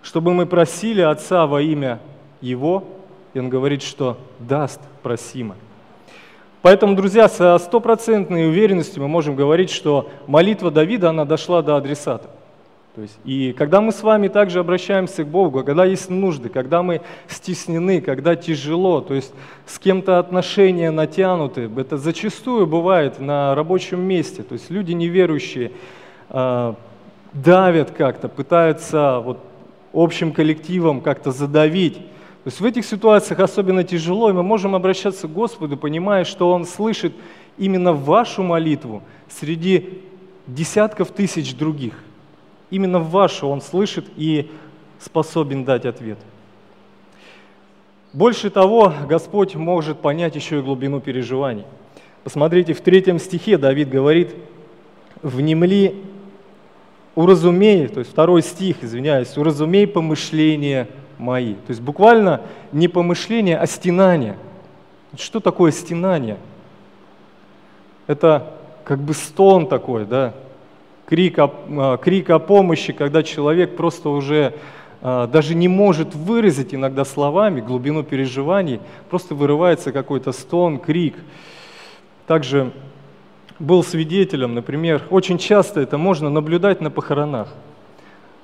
чтобы 0.06 0.32
мы 0.34 0.46
просили 0.46 1.00
Отца 1.00 1.48
во 1.48 1.60
имя 1.60 1.98
Его, 2.40 2.84
и 3.34 3.40
Он 3.40 3.48
говорит, 3.48 3.82
что 3.82 4.16
даст 4.38 4.80
просимо. 5.02 5.56
Поэтому, 6.62 6.94
друзья, 6.94 7.28
со 7.28 7.58
стопроцентной 7.58 8.48
уверенностью 8.48 9.02
мы 9.02 9.08
можем 9.08 9.34
говорить, 9.34 9.68
что 9.68 10.08
молитва 10.28 10.70
Давида, 10.70 11.10
она 11.10 11.24
дошла 11.24 11.60
до 11.60 11.74
адресата. 11.74 12.30
То 12.94 13.02
есть, 13.02 13.18
и 13.24 13.52
когда 13.52 13.80
мы 13.80 13.90
с 13.90 14.00
вами 14.04 14.28
также 14.28 14.60
обращаемся 14.60 15.24
к 15.24 15.26
Богу, 15.26 15.64
когда 15.64 15.84
есть 15.84 16.08
нужды, 16.08 16.50
когда 16.50 16.84
мы 16.84 17.00
стеснены, 17.26 18.00
когда 18.00 18.36
тяжело, 18.36 19.00
то 19.00 19.12
есть 19.12 19.34
с 19.66 19.76
кем-то 19.80 20.20
отношения 20.20 20.92
натянуты, 20.92 21.68
это 21.76 21.96
зачастую 21.96 22.68
бывает 22.68 23.18
на 23.18 23.56
рабочем 23.56 24.00
месте, 24.00 24.44
то 24.44 24.52
есть 24.52 24.70
люди 24.70 24.92
неверующие 24.92 25.72
э, 26.30 26.74
давят 27.32 27.90
как-то, 27.90 28.28
пытаются 28.28 29.18
вот 29.18 29.38
общим 29.96 30.32
коллективом 30.32 31.00
как-то 31.00 31.32
задавить. 31.32 31.94
То 31.94 32.48
есть 32.48 32.60
в 32.60 32.64
этих 32.64 32.84
ситуациях 32.84 33.40
особенно 33.40 33.82
тяжело, 33.82 34.30
и 34.30 34.32
мы 34.32 34.42
можем 34.42 34.74
обращаться 34.74 35.26
к 35.26 35.32
Господу, 35.32 35.76
понимая, 35.76 36.24
что 36.24 36.52
Он 36.52 36.64
слышит 36.64 37.12
именно 37.58 37.92
вашу 37.92 38.42
молитву 38.42 39.02
среди 39.28 40.02
десятков 40.46 41.10
тысяч 41.10 41.56
других. 41.56 41.94
Именно 42.70 43.00
вашу 43.00 43.48
Он 43.48 43.60
слышит 43.60 44.04
и 44.16 44.50
способен 45.00 45.64
дать 45.64 45.86
ответ. 45.86 46.18
Больше 48.12 48.50
того, 48.50 48.92
Господь 49.08 49.54
может 49.54 50.00
понять 50.00 50.36
еще 50.36 50.58
и 50.58 50.62
глубину 50.62 51.00
переживаний. 51.00 51.64
Посмотрите, 52.22 52.74
в 52.74 52.80
третьем 52.80 53.18
стихе 53.18 53.58
Давид 53.58 53.88
говорит, 53.88 54.34
«Внемли 55.22 55.94
уразумей, 57.16 57.88
то 57.88 57.98
есть 57.98 58.12
второй 58.12 58.42
стих, 58.42 58.84
извиняюсь, 58.84 59.36
уразумей 59.36 59.88
помышления 59.88 60.86
мои. 61.18 61.54
То 61.54 61.70
есть 61.70 61.80
буквально 61.80 62.42
не 62.70 62.86
помышление, 62.86 63.58
а 63.58 63.66
стенание. 63.66 64.36
Что 65.16 65.40
такое 65.40 65.72
стенание? 65.72 66.36
Это 68.06 68.52
как 68.84 69.00
бы 69.00 69.14
стон 69.14 69.66
такой, 69.66 70.04
да, 70.04 70.34
крик 71.06 71.38
о, 71.38 71.52
а, 71.70 71.96
крик 71.96 72.30
о 72.30 72.38
помощи, 72.38 72.92
когда 72.92 73.22
человек 73.22 73.76
просто 73.76 74.10
уже 74.10 74.54
а, 75.00 75.26
даже 75.26 75.54
не 75.54 75.68
может 75.68 76.14
выразить 76.14 76.74
иногда 76.74 77.04
словами 77.04 77.60
глубину 77.60 78.02
переживаний, 78.02 78.80
просто 79.08 79.34
вырывается 79.34 79.90
какой-то 79.90 80.32
стон, 80.32 80.78
крик. 80.78 81.16
Также 82.26 82.72
был 83.58 83.82
свидетелем, 83.82 84.54
например, 84.54 85.02
очень 85.10 85.38
часто 85.38 85.80
это 85.80 85.98
можно 85.98 86.30
наблюдать 86.30 86.80
на 86.80 86.90
похоронах, 86.90 87.48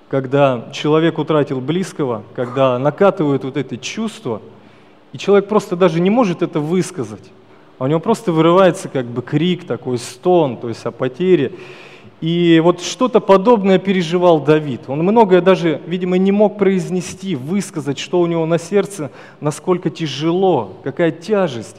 когда 0.08 0.68
человек 0.72 1.18
утратил 1.18 1.60
близкого, 1.60 2.22
когда 2.34 2.78
накатывают 2.78 3.44
вот 3.44 3.56
эти 3.56 3.76
чувства, 3.76 4.40
и 5.12 5.18
человек 5.18 5.48
просто 5.48 5.76
даже 5.76 6.00
не 6.00 6.10
может 6.10 6.42
это 6.42 6.60
высказать, 6.60 7.30
а 7.78 7.84
у 7.84 7.86
него 7.86 8.00
просто 8.00 8.32
вырывается 8.32 8.88
как 8.88 9.06
бы 9.06 9.22
крик, 9.22 9.64
такой 9.64 9.98
стон, 9.98 10.56
то 10.56 10.68
есть 10.68 10.84
о 10.86 10.90
потере. 10.90 11.52
И 12.20 12.60
вот 12.62 12.80
что-то 12.80 13.18
подобное 13.18 13.80
переживал 13.80 14.38
Давид. 14.38 14.82
Он 14.86 15.00
многое 15.00 15.40
даже, 15.40 15.82
видимо, 15.86 16.18
не 16.18 16.30
мог 16.30 16.56
произнести, 16.56 17.34
высказать, 17.34 17.98
что 17.98 18.20
у 18.20 18.26
него 18.26 18.46
на 18.46 18.58
сердце, 18.58 19.10
насколько 19.40 19.90
тяжело, 19.90 20.74
какая 20.84 21.10
тяжесть. 21.10 21.78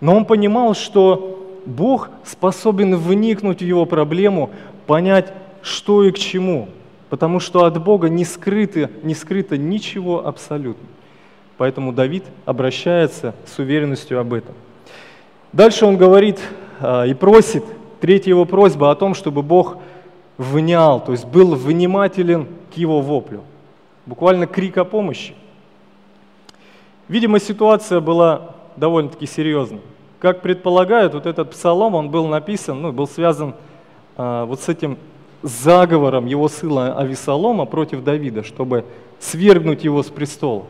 Но 0.00 0.16
он 0.16 0.24
понимал, 0.24 0.74
что 0.74 1.43
Бог 1.66 2.10
способен 2.24 2.96
вникнуть 2.96 3.60
в 3.60 3.64
его 3.64 3.86
проблему, 3.86 4.50
понять, 4.86 5.32
что 5.62 6.04
и 6.04 6.12
к 6.12 6.18
чему, 6.18 6.68
потому 7.08 7.40
что 7.40 7.64
от 7.64 7.82
Бога 7.82 8.08
не 8.08 8.24
скрыто, 8.24 8.90
не 9.02 9.14
скрыто 9.14 9.56
ничего 9.56 10.26
абсолютно. 10.26 10.86
Поэтому 11.56 11.92
Давид 11.92 12.24
обращается 12.44 13.34
с 13.46 13.58
уверенностью 13.58 14.18
об 14.18 14.34
этом. 14.34 14.54
Дальше 15.52 15.86
он 15.86 15.96
говорит 15.96 16.40
а, 16.80 17.04
и 17.04 17.14
просит, 17.14 17.64
третья 18.00 18.30
его 18.30 18.44
просьба 18.44 18.90
о 18.90 18.96
том, 18.96 19.14
чтобы 19.14 19.42
Бог 19.42 19.78
внял, 20.36 21.02
то 21.02 21.12
есть 21.12 21.26
был 21.26 21.54
внимателен 21.54 22.48
к 22.72 22.76
его 22.76 23.00
воплю. 23.00 23.42
Буквально 24.04 24.46
крик 24.46 24.76
о 24.78 24.84
помощи. 24.84 25.34
Видимо, 27.08 27.38
ситуация 27.38 28.00
была 28.00 28.54
довольно-таки 28.76 29.26
серьезной. 29.26 29.80
Как 30.24 30.40
предполагают, 30.40 31.12
вот 31.12 31.26
этот 31.26 31.50
псалом, 31.50 31.94
он 31.94 32.08
был 32.08 32.26
написан, 32.26 32.80
ну, 32.80 32.92
был 32.92 33.06
связан 33.06 33.54
а, 34.16 34.46
вот 34.46 34.58
с 34.62 34.70
этим 34.70 34.96
заговором 35.42 36.24
его 36.24 36.48
сына 36.48 36.98
Авесолома 36.98 37.66
против 37.66 38.02
Давида, 38.02 38.42
чтобы 38.42 38.86
свергнуть 39.20 39.84
его 39.84 40.02
с 40.02 40.06
престола. 40.06 40.64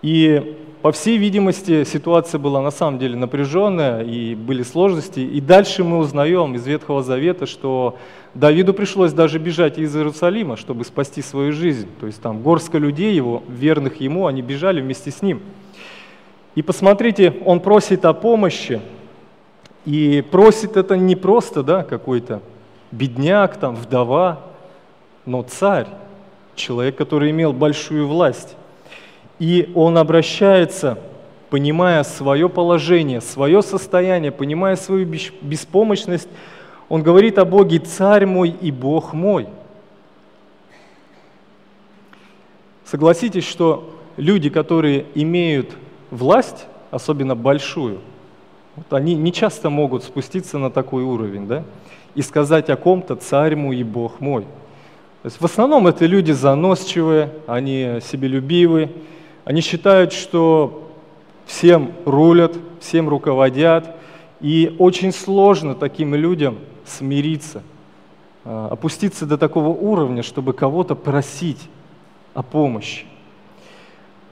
И, 0.00 0.56
по 0.80 0.92
всей 0.92 1.18
видимости, 1.18 1.84
ситуация 1.84 2.38
была 2.38 2.62
на 2.62 2.70
самом 2.70 2.98
деле 2.98 3.16
напряженная, 3.16 4.02
и 4.02 4.34
были 4.34 4.62
сложности. 4.62 5.20
И 5.20 5.38
дальше 5.42 5.84
мы 5.84 5.98
узнаем 5.98 6.54
из 6.54 6.66
Ветхого 6.66 7.02
Завета, 7.02 7.44
что 7.44 7.98
Давиду 8.32 8.72
пришлось 8.72 9.12
даже 9.12 9.40
бежать 9.40 9.76
из 9.76 9.94
Иерусалима, 9.94 10.56
чтобы 10.56 10.86
спасти 10.86 11.20
свою 11.20 11.52
жизнь. 11.52 11.86
То 12.00 12.06
есть 12.06 12.22
там 12.22 12.40
горстка 12.40 12.78
людей 12.78 13.14
его, 13.14 13.42
верных 13.46 14.00
ему, 14.00 14.26
они 14.26 14.40
бежали 14.40 14.80
вместе 14.80 15.10
с 15.10 15.20
ним. 15.20 15.42
И 16.54 16.62
посмотрите, 16.62 17.34
он 17.44 17.60
просит 17.60 18.04
о 18.04 18.12
помощи, 18.12 18.80
и 19.84 20.22
просит 20.30 20.76
это 20.76 20.96
не 20.96 21.16
просто 21.16 21.62
да, 21.62 21.82
какой-то 21.82 22.40
бедняк, 22.90 23.56
там, 23.56 23.74
вдова, 23.74 24.40
но 25.24 25.42
царь, 25.42 25.86
человек, 26.54 26.96
который 26.96 27.30
имел 27.30 27.52
большую 27.52 28.06
власть. 28.06 28.54
И 29.38 29.72
он 29.74 29.96
обращается, 29.96 30.98
понимая 31.50 32.04
свое 32.04 32.48
положение, 32.48 33.20
свое 33.20 33.62
состояние, 33.62 34.30
понимая 34.30 34.76
свою 34.76 35.06
беспомощность, 35.06 36.28
Он 36.88 37.02
говорит 37.02 37.38
о 37.38 37.46
Боге 37.46 37.78
«Царь 37.78 38.26
мой 38.26 38.50
и 38.50 38.70
Бог 38.70 39.14
мой». 39.14 39.48
Согласитесь, 42.84 43.48
что 43.48 43.90
люди, 44.18 44.50
которые 44.50 45.06
имеют 45.14 45.70
власть, 46.12 46.66
особенно 46.92 47.34
большую, 47.34 47.98
вот 48.76 48.92
они 48.92 49.14
не 49.14 49.32
часто 49.32 49.70
могут 49.70 50.04
спуститься 50.04 50.58
на 50.58 50.70
такой 50.70 51.02
уровень, 51.02 51.48
да, 51.48 51.64
и 52.14 52.22
сказать 52.22 52.70
о 52.70 52.76
ком-то 52.76 53.16
«царь 53.16 53.56
мой 53.56 53.78
и 53.78 53.82
Бог 53.82 54.20
мой». 54.20 54.42
То 55.22 55.26
есть 55.26 55.40
в 55.40 55.44
основном 55.44 55.86
это 55.86 56.04
люди 56.06 56.32
заносчивые, 56.32 57.30
они 57.46 57.98
себелюбивы, 58.02 58.90
они 59.44 59.60
считают, 59.60 60.12
что 60.12 60.90
всем 61.46 61.92
рулят, 62.04 62.56
всем 62.80 63.08
руководят, 63.08 63.96
и 64.40 64.74
очень 64.78 65.12
сложно 65.12 65.74
таким 65.74 66.14
людям 66.14 66.58
смириться, 66.84 67.62
а, 68.44 68.68
опуститься 68.70 69.24
до 69.24 69.38
такого 69.38 69.68
уровня, 69.68 70.22
чтобы 70.22 70.52
кого-то 70.52 70.94
просить 70.94 71.68
о 72.34 72.42
помощи. 72.42 73.06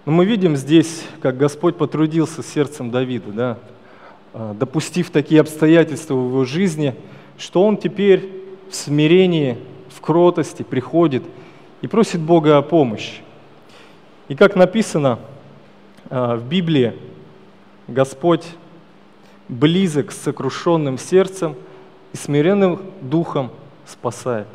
Но 0.07 0.12
мы 0.12 0.25
видим 0.25 0.57
здесь, 0.57 1.04
как 1.21 1.37
Господь 1.37 1.76
потрудился 1.76 2.42
сердцем 2.42 2.90
Давида, 2.90 3.33
да, 3.33 3.59
а, 4.33 4.54
допустив 4.54 5.11
такие 5.11 5.42
обстоятельства 5.42 6.14
в 6.14 6.28
его 6.28 6.45
жизни, 6.47 6.95
что 7.37 7.62
он 7.62 7.76
теперь 7.76 8.30
в 8.71 8.75
смирении, 8.75 9.59
в 9.90 10.00
кротости 10.00 10.62
приходит 10.62 11.23
и 11.83 11.87
просит 11.87 12.21
Бога 12.21 12.57
о 12.57 12.62
помощи. 12.62 13.21
И 14.28 14.35
как 14.35 14.57
написано 14.57 15.19
а, 16.09 16.37
в 16.37 16.49
Библии, 16.49 16.95
Господь 17.87 18.47
близок 19.49 20.12
с 20.12 20.23
сокрушенным 20.23 20.97
сердцем 20.97 21.57
и 22.14 22.16
смиренным 22.16 22.80
духом 23.02 23.50
спасает. 23.85 24.47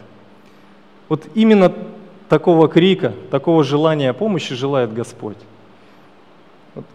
Вот 1.08 1.28
именно 1.36 1.72
такого 2.30 2.68
крика, 2.68 3.14
такого 3.32 3.64
желания 3.64 4.14
помощи 4.14 4.56
желает 4.56 4.94
Господь. 4.94 5.38
Вот. 6.74 6.86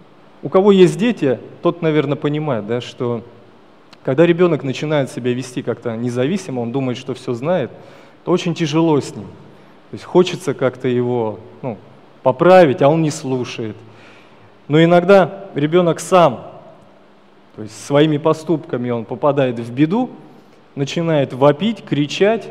У 0.43 0.49
кого 0.49 0.73
есть 0.73 0.99
дети, 0.99 1.39
тот, 1.63 1.83
наверное, 1.83 2.17
понимает, 2.17 2.67
да, 2.67 2.81
что 2.81 3.23
когда 4.03 4.27
ребенок 4.27 4.63
начинает 4.63 5.11
себя 5.11 5.33
вести 5.33 5.63
как-то 5.63 5.97
независимо, 5.97 6.61
он 6.61 6.73
думает, 6.73 6.99
что 6.99 7.15
все 7.15 7.35
знает, 7.35 7.71
то 8.25 8.33
очень 8.33 8.55
тяжело 8.55 8.99
с 9.01 9.15
ним. 9.15 9.27
То 9.91 9.95
есть 9.95 10.05
хочется 10.05 10.55
как-то 10.55 10.89
его 10.89 11.41
ну, 11.63 11.77
поправить, 12.23 12.81
а 12.83 12.89
он 12.89 13.03
не 13.03 13.11
слушает. 13.11 13.77
Но 14.69 14.83
иногда 14.83 15.47
ребенок 15.55 16.01
сам, 16.01 16.47
то 17.57 17.63
есть 17.63 17.85
своими 17.85 18.19
поступками 18.19 18.91
он 18.91 19.05
попадает 19.05 19.59
в 19.59 19.73
беду, 19.73 20.11
начинает 20.77 21.33
вопить, 21.33 21.85
кричать, 21.85 22.49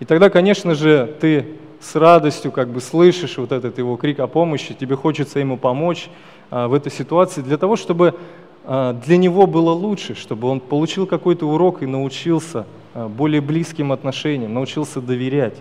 и 0.00 0.04
тогда, 0.04 0.30
конечно 0.30 0.74
же, 0.74 1.14
ты 1.20 1.56
с 1.86 1.94
радостью 1.94 2.50
как 2.50 2.68
бы 2.68 2.80
слышишь 2.80 3.38
вот 3.38 3.52
этот 3.52 3.78
его 3.78 3.96
крик 3.96 4.18
о 4.18 4.26
помощи, 4.26 4.74
тебе 4.74 4.96
хочется 4.96 5.38
ему 5.38 5.56
помочь 5.56 6.08
а, 6.50 6.66
в 6.66 6.74
этой 6.74 6.90
ситуации 6.90 7.42
для 7.42 7.58
того, 7.58 7.76
чтобы 7.76 8.16
а, 8.64 8.92
для 8.92 9.16
него 9.16 9.46
было 9.46 9.70
лучше, 9.70 10.16
чтобы 10.16 10.48
он 10.48 10.58
получил 10.58 11.06
какой-то 11.06 11.48
урок 11.48 11.82
и 11.82 11.86
научился 11.86 12.66
а, 12.92 13.08
более 13.08 13.40
близким 13.40 13.92
отношениям, 13.92 14.52
научился 14.52 15.00
доверять. 15.00 15.54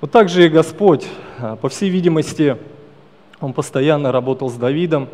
Вот 0.00 0.10
так 0.12 0.30
же 0.30 0.46
и 0.46 0.48
Господь, 0.48 1.06
по 1.60 1.68
всей 1.68 1.90
видимости, 1.90 2.56
Он 3.40 3.52
постоянно 3.52 4.12
работал 4.12 4.48
с 4.48 4.54
Давидом. 4.54 5.08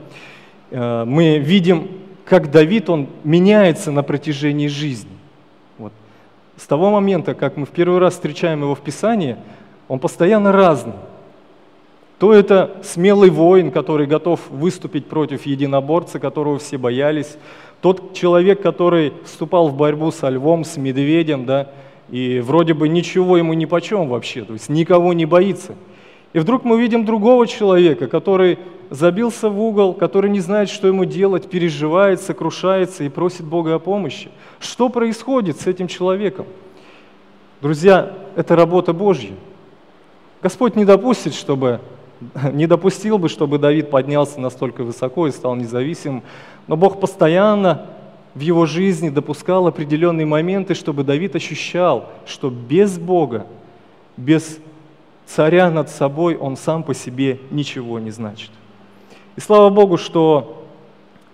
Мы 0.71 1.39
видим, 1.39 1.89
как 2.27 2.51
Давид, 2.51 2.91
он 2.91 3.09
меняется 3.25 3.91
на 3.91 4.03
протяжении 4.03 4.67
жизни. 4.67 5.11
Вот. 5.79 5.95
С 6.59 6.67
того 6.67 6.91
момента, 6.91 7.33
как 7.33 7.57
мы 7.57 7.65
в 7.65 7.71
первый 7.71 7.99
раз 7.99 8.13
встречаем 8.13 8.61
его 8.61 8.75
в 8.75 8.83
Писании, 8.83 9.39
он 9.89 9.99
постоянно 9.99 10.53
разный. 10.53 10.95
То 12.19 12.33
это 12.33 12.77
смелый 12.83 13.31
воин, 13.31 13.71
который 13.71 14.07
готов 14.07 14.41
выступить 14.49 15.07
против 15.07 15.47
единоборца, 15.47 16.19
которого 16.19 16.59
все 16.59 16.79
боялись. 16.79 17.37
Тот 17.81 18.15
человек, 18.15 18.63
который 18.63 19.13
вступал 19.25 19.69
в 19.69 19.77
борьбу 19.77 20.11
со 20.11 20.29
львом, 20.29 20.65
с 20.65 20.77
медведем, 20.77 21.45
да, 21.45 21.71
и 22.11 22.41
вроде 22.41 22.75
бы 22.75 22.89
ничего 22.89 23.37
ему 23.37 23.53
ни 23.55 23.65
почем 23.65 24.09
вообще, 24.09 24.45
то 24.45 24.53
есть 24.53 24.69
никого 24.69 25.13
не 25.13 25.27
боится. 25.27 25.75
И 26.33 26.39
вдруг 26.39 26.65
мы 26.65 26.81
видим 26.81 27.05
другого 27.05 27.47
человека, 27.47 28.09
который 28.09 28.59
забился 28.91 29.49
в 29.49 29.61
угол, 29.61 29.95
который 29.95 30.31
не 30.31 30.41
знает, 30.41 30.69
что 30.69 30.89
ему 30.89 31.05
делать, 31.05 31.49
переживает, 31.49 32.21
сокрушается 32.21 33.05
и 33.05 33.09
просит 33.09 33.45
Бога 33.45 33.75
о 33.75 33.79
помощи. 33.79 34.31
Что 34.61 34.89
происходит 34.89 35.61
с 35.61 35.67
этим 35.67 35.89
человеком? 35.89 36.47
Друзья, 37.61 38.13
это 38.37 38.57
работа 38.57 38.93
Божья. 38.93 39.33
Господь 40.45 40.77
не 40.77 40.85
допустит, 40.85 41.33
чтобы, 41.33 41.81
не 42.53 42.67
допустил 42.67 43.17
бы, 43.17 43.31
чтобы 43.31 43.59
Давид 43.59 43.89
поднялся 43.89 44.39
настолько 44.39 44.85
высоко 44.85 45.27
и 45.27 45.31
стал 45.31 45.57
независимым, 45.57 46.23
но 46.67 46.77
Бог 46.77 47.01
постоянно 47.01 47.87
в 48.35 48.41
его 48.41 48.67
жизни 48.67 49.09
допускал 49.09 49.67
определенные 49.67 50.27
моменты, 50.27 50.75
чтобы 50.75 51.03
Давид 51.03 51.35
ощущал, 51.35 52.11
что 52.27 52.51
без 52.51 52.99
Бога, 52.99 53.47
без 54.19 54.59
царя 55.25 55.71
над 55.71 55.89
собой 55.89 56.37
он 56.37 56.59
сам 56.59 56.83
по 56.83 56.93
себе 56.93 57.41
ничего 57.51 57.99
не 57.99 58.11
значит. 58.11 58.51
И 59.37 59.41
слава 59.41 59.71
Богу, 59.71 59.97
что 59.97 60.63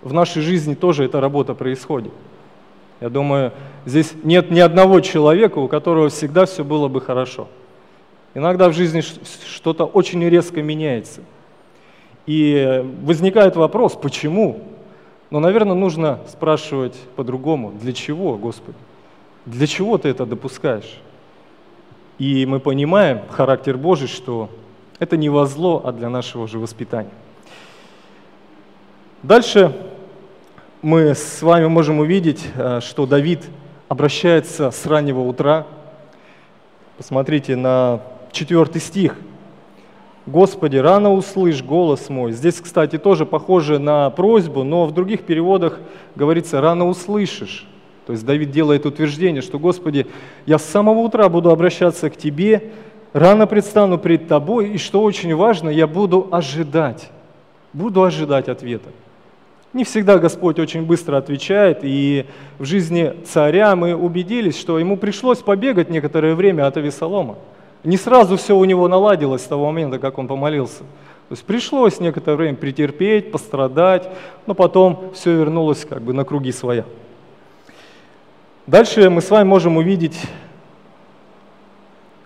в 0.02 0.12
нашей 0.12 0.40
жизни 0.40 0.74
тоже 0.74 1.04
эта 1.04 1.20
работа 1.20 1.54
происходит. 1.54 2.12
Я 3.00 3.08
думаю, 3.08 3.50
здесь 3.86 4.12
нет 4.22 4.52
ни 4.52 4.60
одного 4.60 5.00
человека, 5.00 5.58
у 5.58 5.66
которого 5.66 6.10
всегда 6.10 6.46
все 6.46 6.62
было 6.62 6.86
бы 6.86 7.00
хорошо– 7.00 7.48
Иногда 8.34 8.68
в 8.68 8.72
жизни 8.72 9.00
что-то 9.00 9.84
очень 9.84 10.22
резко 10.28 10.62
меняется. 10.62 11.22
И 12.26 12.84
возникает 13.02 13.56
вопрос, 13.56 13.96
почему? 14.00 14.60
Но, 15.30 15.40
наверное, 15.40 15.74
нужно 15.74 16.20
спрашивать 16.28 16.96
по-другому. 17.16 17.72
Для 17.72 17.92
чего, 17.92 18.36
Господи? 18.36 18.78
Для 19.46 19.66
чего 19.66 19.98
ты 19.98 20.08
это 20.08 20.26
допускаешь? 20.26 21.00
И 22.18 22.46
мы 22.46 22.60
понимаем 22.60 23.22
характер 23.30 23.76
Божий, 23.76 24.06
что 24.06 24.50
это 24.98 25.16
не 25.16 25.28
во 25.28 25.46
зло, 25.46 25.82
а 25.84 25.92
для 25.92 26.08
нашего 26.08 26.46
же 26.46 26.58
воспитания. 26.58 27.10
Дальше 29.22 29.74
мы 30.82 31.14
с 31.14 31.42
вами 31.42 31.66
можем 31.66 31.98
увидеть, 31.98 32.46
э, 32.54 32.80
что 32.80 33.06
Давид 33.06 33.44
обращается 33.88 34.70
с 34.70 34.86
раннего 34.86 35.20
утра. 35.20 35.66
Посмотрите 36.96 37.56
на 37.56 38.00
четвертый 38.32 38.80
стих. 38.80 39.16
«Господи, 40.26 40.76
рано 40.76 41.12
услышь 41.12 41.62
голос 41.62 42.08
мой». 42.08 42.32
Здесь, 42.32 42.60
кстати, 42.60 42.98
тоже 42.98 43.26
похоже 43.26 43.78
на 43.78 44.10
просьбу, 44.10 44.64
но 44.64 44.86
в 44.86 44.92
других 44.92 45.22
переводах 45.22 45.78
говорится 46.14 46.60
«рано 46.60 46.86
услышишь». 46.86 47.66
То 48.06 48.12
есть 48.12 48.24
Давид 48.24 48.50
делает 48.50 48.86
утверждение, 48.86 49.42
что 49.42 49.58
«Господи, 49.58 50.06
я 50.46 50.58
с 50.58 50.64
самого 50.64 50.98
утра 50.98 51.28
буду 51.28 51.50
обращаться 51.50 52.10
к 52.10 52.16
Тебе, 52.16 52.70
рано 53.12 53.46
предстану 53.46 53.98
пред 53.98 54.28
Тобой, 54.28 54.70
и 54.70 54.78
что 54.78 55.02
очень 55.02 55.34
важно, 55.34 55.68
я 55.68 55.86
буду 55.86 56.28
ожидать, 56.30 57.10
буду 57.72 58.02
ожидать 58.02 58.48
ответа». 58.48 58.90
Не 59.72 59.84
всегда 59.84 60.18
Господь 60.18 60.58
очень 60.58 60.82
быстро 60.82 61.16
отвечает, 61.16 61.80
и 61.82 62.26
в 62.58 62.64
жизни 62.64 63.14
царя 63.24 63.76
мы 63.76 63.94
убедились, 63.94 64.58
что 64.58 64.80
ему 64.80 64.96
пришлось 64.96 65.38
побегать 65.38 65.90
некоторое 65.90 66.34
время 66.34 66.66
от 66.66 66.76
Авесолома. 66.76 67.36
Не 67.84 67.96
сразу 67.96 68.36
все 68.36 68.56
у 68.56 68.64
него 68.64 68.88
наладилось 68.88 69.42
с 69.42 69.46
того 69.46 69.66
момента, 69.66 69.98
как 69.98 70.18
он 70.18 70.28
помолился. 70.28 70.80
То 70.80 71.34
есть 71.34 71.44
пришлось 71.44 72.00
некоторое 72.00 72.36
время 72.36 72.56
претерпеть, 72.56 73.30
пострадать, 73.30 74.10
но 74.46 74.54
потом 74.54 75.12
все 75.14 75.32
вернулось 75.32 75.84
как 75.84 76.02
бы 76.02 76.12
на 76.12 76.24
круги 76.24 76.52
своя. 76.52 76.84
Дальше 78.66 79.08
мы 79.08 79.22
с 79.22 79.30
вами 79.30 79.46
можем 79.46 79.76
увидеть 79.76 80.20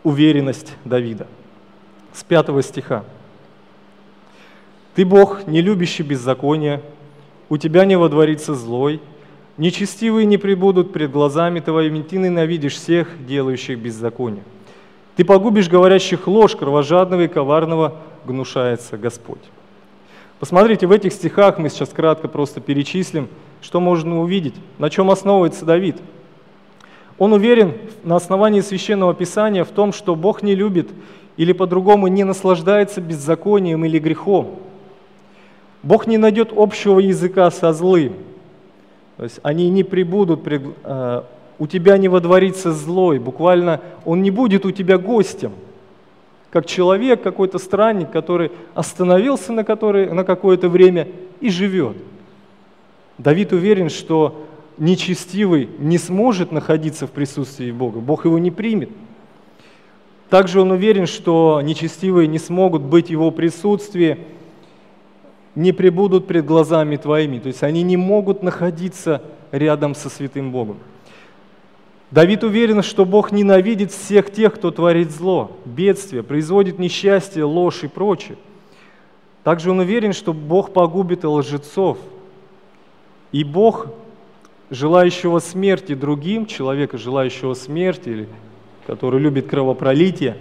уверенность 0.03 0.75
Давида 0.85 1.27
с 2.12 2.25
пятого 2.25 2.62
стиха. 2.62 3.05
«Ты, 4.95 5.05
Бог, 5.05 5.47
не 5.47 5.61
любящий 5.61 6.03
беззакония, 6.03 6.81
у 7.49 7.57
тебя 7.57 7.85
не 7.85 7.97
водворится 7.97 8.55
злой, 8.55 9.01
нечестивые 9.57 10.27
не 10.27 10.38
прибудут 10.38 10.93
пред 10.93 11.11
глазами 11.11 11.61
твоими, 11.61 12.03
ты 12.03 12.19
ненавидишь 12.19 12.75
всех, 12.75 13.27
делающих 13.27 13.79
беззаконие. 13.79 14.45
Ты 15.16 15.24
погубишь 15.24 15.68
говорящих 15.68 16.27
ложь, 16.27 16.57
кровожадного 16.57 17.22
и 17.22 17.29
коварного 17.29 17.94
гнушается 18.24 18.96
Господь. 18.96 19.42
Посмотрите, 20.40 20.87
в 20.87 20.92
этих 20.92 21.12
стихах 21.12 21.59
мы 21.59 21.68
сейчас 21.68 21.90
кратко 21.90 22.27
просто 22.29 22.61
перечислим, 22.61 23.29
что 23.62 23.81
можно 23.81 24.20
увидеть, 24.20 24.55
на 24.79 24.90
чем 24.90 25.11
основывается 25.11 25.64
Давид. 25.64 25.96
Он 27.18 27.33
уверен 27.33 27.74
на 28.03 28.16
основании 28.16 28.61
Священного 28.61 29.14
Писания 29.14 29.64
в 29.64 29.70
том, 29.70 29.92
что 29.92 30.16
Бог 30.16 30.42
не 30.42 30.55
любит 30.57 30.90
или 31.37 31.53
по-другому 31.53 32.09
не 32.09 32.24
наслаждается 32.24 33.00
беззаконием 33.00 33.85
или 33.85 33.98
грехом. 33.98 34.59
Бог 35.85 36.07
не 36.07 36.18
найдет 36.18 36.53
общего 36.57 36.98
языка 36.98 37.50
со 37.50 37.72
злым. 37.72 38.14
То 39.16 39.24
есть 39.24 39.38
они 39.44 39.68
не 39.70 39.85
прибудут 39.85 40.42
пред, 40.42 40.62
э, 40.83 41.22
у 41.59 41.67
тебя 41.67 41.99
не 41.99 42.09
водворится 42.09 42.73
злой, 42.73 43.19
буквально 43.19 43.81
он 44.05 44.23
не 44.23 44.31
будет 44.31 44.67
у 44.67 44.71
тебя 44.71 44.99
гостем, 44.99 45.53
как 46.51 46.67
человек, 46.67 47.23
какой-то 47.23 47.59
странник, 47.59 48.11
который 48.11 48.53
остановился 48.75 49.53
на, 49.53 49.64
который, 49.64 50.12
на 50.12 50.25
какое-то 50.25 50.69
время 50.69 51.09
и 51.40 51.51
живет. 51.51 51.97
Давид 53.19 53.53
уверен, 53.53 53.88
что 53.88 54.45
нечестивый 54.79 55.69
не 55.79 55.99
сможет 55.99 56.53
находиться 56.53 57.07
в 57.07 57.11
присутствии 57.11 57.71
Бога, 57.71 58.01
Бог 58.01 58.25
его 58.25 58.38
не 58.38 58.51
примет. 58.51 58.90
Также 60.31 60.61
он 60.61 60.73
уверен, 60.73 61.07
что 61.07 61.61
нечестивые 61.62 62.27
не 62.27 62.38
смогут 62.38 62.83
быть 62.83 63.11
его 63.11 63.31
присутствии, 63.31 64.19
не 65.55 65.73
прибудут 65.73 66.27
пред 66.27 66.45
глазами 66.45 66.97
твоими. 66.97 67.38
То 67.38 67.49
есть 67.49 67.62
они 67.62 67.83
не 67.83 67.97
могут 67.97 68.43
находиться 68.43 69.23
рядом 69.53 69.95
со 69.95 70.09
святым 70.09 70.51
Богом. 70.51 70.79
Давид 72.14 72.44
уверен, 72.44 72.85
что 72.85 73.05
Бог 73.05 73.33
ненавидит 73.33 73.90
всех 73.90 74.31
тех, 74.33 74.55
кто 74.55 74.70
творит 74.70 75.11
зло, 75.11 75.50
бедствие, 75.64 76.22
производит 76.22 76.79
несчастье, 76.79 77.42
ложь 77.42 77.83
и 77.83 77.88
прочее. 77.88 78.38
Также 79.42 79.72
он 79.72 79.81
уверен, 79.81 80.12
что 80.12 80.33
Бог 80.33 80.72
погубит 80.72 81.24
и 81.24 81.27
лжецов. 81.27 81.98
И 83.33 83.42
Бог, 83.42 83.88
желающего 84.70 85.40
смерти 85.40 85.94
другим, 85.94 86.46
человека, 86.46 86.98
желающего 86.98 87.55
смерти, 87.55 88.09
или 88.11 88.29
который 88.87 89.18
любит 89.18 89.48
кровопролитие, 89.48 90.37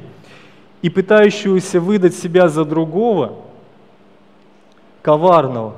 и 0.83 0.91
пытающегося 0.91 1.79
выдать 1.81 2.13
себя 2.13 2.49
за 2.49 2.65
другого, 2.65 3.39
коварного, 5.01 5.71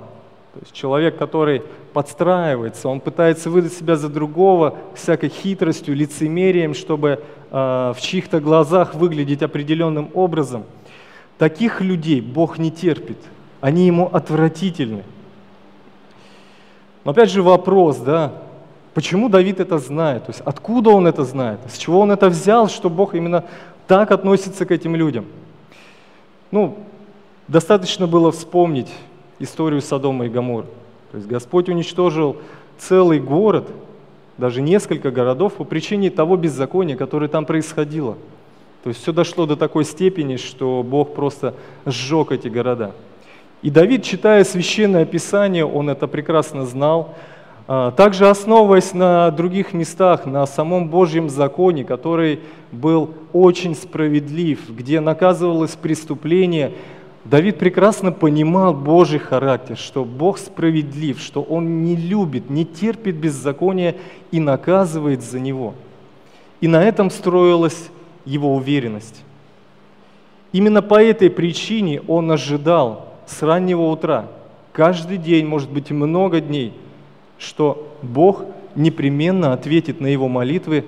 то 0.56 0.60
есть 0.60 0.74
человек, 0.74 1.18
который 1.18 1.62
подстраивается, 1.96 2.90
он 2.90 3.00
пытается 3.00 3.50
выдать 3.50 3.72
себя 3.72 3.96
за 3.96 4.10
другого 4.10 4.76
всякой 4.96 5.30
хитростью, 5.30 5.96
лицемерием, 5.96 6.74
чтобы 6.74 7.24
э, 7.52 7.56
в 7.96 7.98
чьих-то 8.02 8.42
глазах 8.42 8.96
выглядеть 8.96 9.42
определенным 9.42 10.10
образом. 10.14 10.66
Таких 11.38 11.80
людей 11.80 12.20
Бог 12.20 12.58
не 12.58 12.70
терпит, 12.70 13.18
они 13.62 13.88
ему 13.88 14.10
отвратительны. 14.12 15.04
Но 17.06 17.12
опять 17.12 17.32
же 17.32 17.42
вопрос, 17.42 17.96
да, 18.00 18.34
почему 18.94 19.30
Давид 19.30 19.62
это 19.62 19.78
знает, 19.78 20.26
то 20.26 20.32
есть 20.32 20.42
откуда 20.42 20.90
он 20.90 21.08
это 21.08 21.24
знает, 21.24 21.62
с 21.70 21.78
чего 21.78 22.02
он 22.02 22.12
это 22.12 22.28
взял, 22.28 22.68
что 22.68 22.90
Бог 22.90 23.16
именно 23.16 23.46
так 23.88 24.12
относится 24.12 24.66
к 24.66 24.72
этим 24.72 24.98
людям. 24.98 25.28
Ну, 26.52 26.78
достаточно 27.48 28.06
было 28.06 28.34
вспомнить 28.34 28.92
историю 29.40 29.82
Содома 29.82 30.26
и 30.26 30.30
Гамора. 30.30 30.68
То 31.16 31.20
есть 31.20 31.30
Господь 31.30 31.70
уничтожил 31.70 32.36
целый 32.78 33.22
город, 33.22 33.70
даже 34.38 34.62
несколько 34.62 35.12
городов 35.12 35.54
по 35.54 35.64
причине 35.64 36.10
того 36.10 36.36
беззакония, 36.36 36.98
которое 36.98 37.30
там 37.30 37.46
происходило. 37.46 38.18
То 38.84 38.90
есть 38.90 39.02
все 39.02 39.14
дошло 39.14 39.46
до 39.46 39.56
такой 39.56 39.86
степени, 39.86 40.36
что 40.36 40.84
Бог 40.84 41.16
просто 41.16 41.54
сжег 41.86 42.34
эти 42.34 42.50
города. 42.50 42.92
И 43.62 43.70
Давид, 43.70 44.04
читая 44.04 44.44
священное 44.44 45.06
писание, 45.06 45.66
он 45.66 45.90
это 45.90 46.06
прекрасно 46.08 46.66
знал, 46.66 47.16
а, 47.66 47.92
также 47.92 48.28
основываясь 48.28 48.94
на 48.94 49.32
других 49.32 49.72
местах, 49.72 50.26
на 50.26 50.46
самом 50.46 50.90
Божьем 50.90 51.30
законе, 51.30 51.86
который 51.86 52.42
был 52.74 53.12
очень 53.32 53.74
справедлив, 53.74 54.70
где 54.70 55.00
наказывалось 55.00 55.78
преступление, 55.78 56.74
Давид 57.26 57.58
прекрасно 57.58 58.12
понимал 58.12 58.76
Божий 58.76 59.18
характер, 59.18 59.78
что 59.78 60.06
Бог 60.06 60.38
справедлив, 60.38 61.20
что 61.20 61.42
Он 61.42 61.84
не 61.84 61.96
любит, 61.96 62.52
не 62.52 62.66
терпит 62.66 63.16
беззакония 63.16 63.96
и 64.32 64.40
наказывает 64.40 65.24
за 65.24 65.40
него. 65.40 65.74
И 66.62 66.68
на 66.68 66.84
этом 66.84 67.10
строилась 67.10 67.90
его 68.26 68.56
уверенность. 68.56 69.24
Именно 70.52 70.84
по 70.84 71.02
этой 71.02 71.32
причине 71.32 72.02
он 72.08 72.32
ожидал 72.32 73.08
с 73.26 73.42
раннего 73.42 73.90
утра, 73.90 74.28
каждый 74.72 75.18
день, 75.18 75.48
может 75.48 75.72
быть, 75.72 75.90
много 75.90 76.40
дней, 76.40 76.74
что 77.40 77.92
Бог 78.04 78.46
непременно 78.76 79.52
ответит 79.52 80.00
на 80.00 80.08
его 80.08 80.28
молитвы 80.28 80.86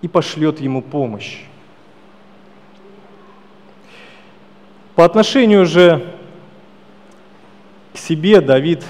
и 0.00 0.08
пошлет 0.08 0.60
ему 0.60 0.80
помощь. 0.80 1.42
По 4.94 5.04
отношению 5.04 5.66
же 5.66 6.04
к 7.92 7.98
себе 7.98 8.40
Давид 8.40 8.84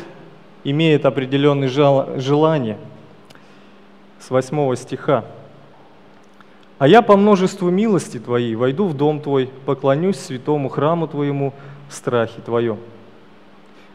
имеет 0.63 1.07
определенные 1.07 1.69
желания 1.69 2.77
с 4.21 4.29
8 4.29 4.77
стиха. 4.77 5.25
«А 6.79 6.89
я 6.89 7.01
по 7.01 7.17
множеству 7.17 7.71
милости 7.71 8.19
Твоей 8.19 8.55
войду 8.55 8.87
в 8.87 8.95
дом 8.95 9.21
Твой, 9.21 9.49
поклонюсь 9.65 10.19
святому 10.19 10.69
храму 10.69 11.09
Твоему 11.09 11.55
в 11.89 11.95
страхе 11.95 12.43
Твоем. 12.45 12.79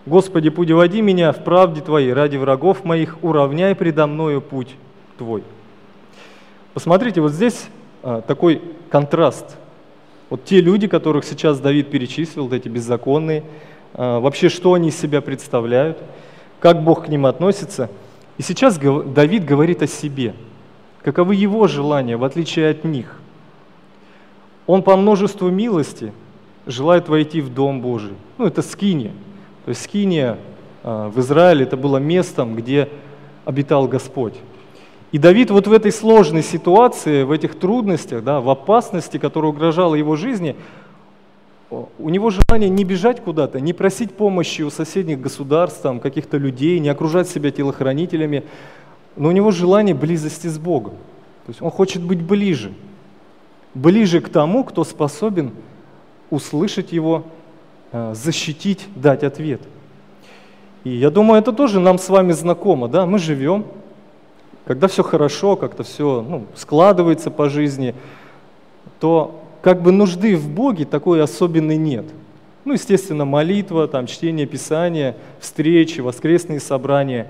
Господи, 0.07 0.49
пудеводи 0.49 1.03
меня 1.03 1.31
в 1.31 1.43
правде 1.43 1.81
Твоей, 1.81 2.11
ради 2.13 2.37
врагов 2.37 2.83
моих, 2.85 3.17
уравняй 3.21 3.75
предо 3.75 4.07
мною 4.07 4.41
путь 4.41 4.75
Твой». 5.19 5.43
Посмотрите, 6.73 7.21
вот 7.21 7.33
здесь 7.33 7.67
а, 8.01 8.21
такой 8.21 8.63
контраст– 8.89 9.57
вот 10.29 10.45
те 10.45 10.61
люди, 10.61 10.87
которых 10.87 11.25
сейчас 11.25 11.59
Давид 11.59 11.89
перечислил, 11.89 12.43
вот 12.43 12.53
эти 12.53 12.69
беззаконные, 12.69 13.43
а, 13.93 14.19
вообще 14.19 14.49
что 14.49 14.73
они 14.73 14.89
из 14.89 14.99
себя 14.99 15.21
представляют, 15.21 15.97
как 16.59 16.83
Бог 16.83 17.05
к 17.05 17.07
ним 17.07 17.25
относится. 17.25 17.89
И 18.37 18.43
сейчас 18.43 18.77
Давид 18.77 19.45
говорит 19.45 19.81
о 19.81 19.87
себе, 19.87 20.33
каковы 21.03 21.35
его 21.35 21.67
желания, 21.67 22.15
в 22.15 22.23
отличие 22.23 22.69
от 22.69 22.83
них. 22.83 23.19
Он 24.67 24.83
по 24.83 24.95
множеству 24.95 25.49
милости 25.49 26.13
желает 26.67 27.09
войти 27.09 27.41
в 27.41 27.51
Дом 27.53 27.81
Божий. 27.81 28.13
Ну, 28.37 28.45
это 28.45 28.61
Скиния. 28.61 29.13
То 29.65 29.69
есть 29.69 29.81
Скиния 29.81 30.37
а, 30.83 31.09
в 31.09 31.19
Израиле 31.19 31.63
это 31.63 31.75
было 31.75 31.97
местом, 31.97 32.55
где 32.55 32.87
обитал 33.45 33.87
Господь. 33.87 34.35
И 35.11 35.17
Давид 35.17 35.49
вот 35.49 35.65
в 35.65 35.73
этой 35.73 35.91
сложной 35.91 36.43
ситуации, 36.43 37.23
в 37.23 37.31
этих 37.31 37.57
трудностях, 37.57 38.23
да, 38.23 38.41
в 38.41 38.49
опасности, 38.49 39.17
которая 39.17 39.51
угрожала 39.51 39.95
его 39.95 40.15
жизни, 40.15 40.55
у 41.71 42.09
него 42.09 42.29
желание 42.29 42.69
не 42.69 42.83
бежать 42.83 43.21
куда-то, 43.21 43.59
не 43.59 43.73
просить 43.73 44.13
помощи 44.13 44.61
у 44.61 44.69
соседних 44.69 45.19
государств, 45.19 45.81
там, 45.81 45.99
каких-то 45.99 46.37
людей, 46.37 46.79
не 46.79 46.89
окружать 46.89 47.27
себя 47.27 47.51
телохранителями, 47.51 48.43
но 49.15 49.29
у 49.29 49.31
него 49.31 49.51
желание 49.51 49.95
близости 49.95 50.47
с 50.47 50.57
Богом. 50.57 50.93
То 51.45 51.51
есть 51.51 51.61
он 51.61 51.71
хочет 51.71 52.03
быть 52.03 52.21
ближе, 52.21 52.73
ближе 53.73 54.21
к 54.21 54.29
тому, 54.29 54.63
кто 54.63 54.83
способен 54.83 55.51
услышать 56.29 56.91
его, 56.91 57.23
э, 57.91 58.13
защитить, 58.15 58.87
дать 58.95 59.23
ответ. 59.23 59.61
И 60.83 60.91
я 60.91 61.09
думаю, 61.09 61.41
это 61.41 61.51
тоже 61.51 61.79
нам 61.79 61.97
с 61.97 62.09
вами 62.09 62.31
знакомо, 62.31 62.87
да, 62.87 63.05
мы 63.05 63.19
живем, 63.19 63.65
когда 64.69 64.87
все 64.87 65.01
хорошо, 65.01 65.55
как-то 65.55 65.81
все 65.81 66.21
ну, 66.21 66.45
складывается 66.53 67.31
по 67.31 67.49
жизни, 67.49 67.95
то 68.99 69.41
как 69.63 69.81
бы 69.81 69.91
нужды 69.91 70.37
в 70.37 70.47
Боге 70.47 70.85
такой 70.85 71.23
особенной 71.23 71.75
нет. 71.75 72.05
Ну, 72.65 72.73
естественно, 72.73 73.25
молитва, 73.25 73.87
там, 73.87 74.05
чтение 74.05 74.45
Писания, 74.45 75.15
встречи, 75.39 76.01
воскресные 76.01 76.59
собрания. 76.59 77.29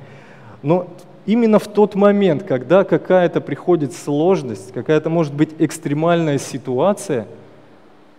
Но 0.63 0.87
именно 1.25 1.59
в 1.59 1.67
тот 1.69 1.95
момент, 1.95 2.43
когда 2.43 2.83
какая-то 2.83 3.39
приходит 3.39 3.93
сложность, 3.93 4.73
какая-то 4.73 5.09
может 5.09 5.33
быть 5.33 5.51
экстремальная 5.59 6.39
ситуация, 6.39 7.25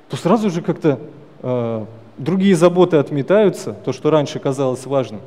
то 0.08 0.16
сразу 0.16 0.48
же 0.48 0.62
как-то 0.62 0.98
э, 1.42 1.84
другие 2.16 2.56
заботы 2.56 2.96
отметаются, 2.96 3.74
то, 3.84 3.92
что 3.92 4.08
раньше 4.08 4.38
казалось 4.38 4.86
важным. 4.86 5.20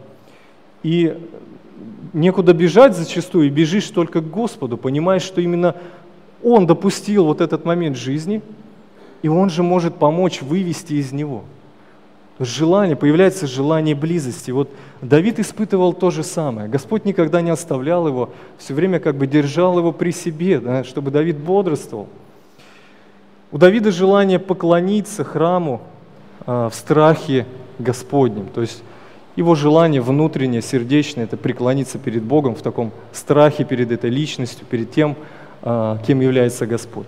И 0.82 1.15
некуда 2.13 2.54
бежать 2.54 2.95
зачастую, 2.95 3.47
и 3.47 3.49
бежишь 3.49 3.89
только 3.89 4.21
к 4.21 4.30
Господу, 4.30 4.78
понимаешь, 4.78 5.23
что 5.23 5.41
именно 5.41 5.76
Он 6.43 6.65
допустил 6.65 7.26
вот 7.26 7.41
этот 7.41 7.65
момент 7.65 7.97
жизни, 7.97 8.41
и 9.21 9.28
Он 9.28 9.49
же 9.49 9.63
может 9.63 9.95
помочь 9.95 10.41
вывести 10.41 10.93
из 10.93 11.12
него. 11.12 11.43
Желание, 12.39 12.95
появляется 12.95 13.45
желание 13.45 13.93
близости. 13.93 14.49
Вот 14.49 14.69
Давид 15.02 15.39
испытывал 15.39 15.93
то 15.93 16.10
же 16.10 16.23
самое. 16.23 16.67
Господь 16.67 17.06
никогда 17.06 17.41
не 17.41 17.52
оставлял 17.52 18.08
его, 18.08 18.32
все 18.58 18.73
время 18.73 18.99
как 18.99 19.15
бы 19.15 19.28
держал 19.28 19.78
его 19.78 19.91
при 19.91 20.12
себе, 20.12 20.60
да, 20.60 20.84
чтобы 20.84 21.12
Давид 21.12 21.38
бодрствовал. 21.38 22.08
У 23.52 23.60
Давида 23.60 23.91
желание 23.91 24.39
поклониться 24.39 25.23
храму 25.23 25.82
э, 26.47 26.69
в 26.71 26.76
страхе 26.76 27.45
Господнем. 27.78 28.47
То 28.47 28.62
есть 28.62 28.82
его 29.36 29.56
желание 29.56 30.02
внутреннее, 30.02 30.62
сердечное, 30.62 31.26
это 31.26 31.38
преклониться 31.38 31.98
перед 31.98 32.24
Богом 32.24 32.56
в 32.56 32.62
таком 32.62 32.91
страхе 33.12 33.63
перед 33.63 33.91
этой 33.91 34.10
личностью, 34.10 34.65
перед 34.69 34.91
тем, 34.91 35.15
а, 35.62 35.98
кем 36.06 36.19
является 36.19 36.67
Господь. 36.67 37.08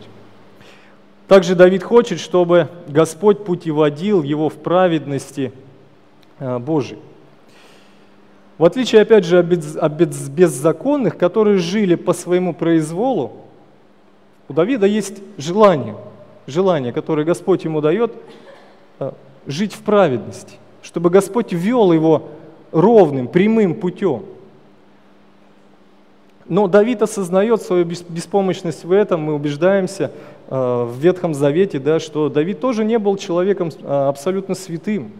Также 1.27 1.55
Давид 1.55 1.83
хочет, 1.83 2.19
чтобы 2.19 2.69
Господь 2.87 3.43
путеводил 3.45 4.23
его 4.23 4.49
в 4.49 4.55
праведности 4.55 5.51
а, 6.39 6.59
Божией. 6.59 6.99
В 8.57 8.63
отличие, 8.63 9.01
опять 9.01 9.25
же, 9.25 9.39
от 9.39 9.91
беззаконных, 9.91 11.17
которые 11.17 11.57
жили 11.57 11.95
по 11.95 12.13
своему 12.13 12.53
произволу, 12.53 13.33
у 14.47 14.53
Давида 14.53 14.85
есть 14.85 15.21
желание, 15.37 15.97
желание, 16.47 16.93
которое 16.93 17.25
Господь 17.25 17.65
ему 17.65 17.81
дает, 17.81 18.13
э, 18.99 19.11
жить 19.45 19.73
в 19.73 19.81
праведности, 19.81 20.53
чтобы 20.85 21.09
Господь 21.09 21.51
вел 21.51 21.91
его 21.91 22.29
ровным, 22.71 23.27
прямым 23.27 23.73
путем. 23.73 24.23
Но 26.47 26.67
Давид 26.67 27.01
осознает 27.01 27.63
свою 27.63 27.85
беспомощность 27.85 28.85
в 28.85 28.91
этом, 28.91 29.21
мы 29.21 29.33
убеждаемся 29.33 30.11
э, 30.47 30.83
в 30.83 30.95
Ветхом 30.99 31.33
Завете, 31.33 31.79
да, 31.79 31.99
что 31.99 32.29
Давид 32.29 32.59
тоже 32.59 32.85
не 32.85 32.99
был 32.99 33.17
человеком 33.17 33.71
э, 33.81 33.87
абсолютно 33.87 34.53
святым. 34.53 35.11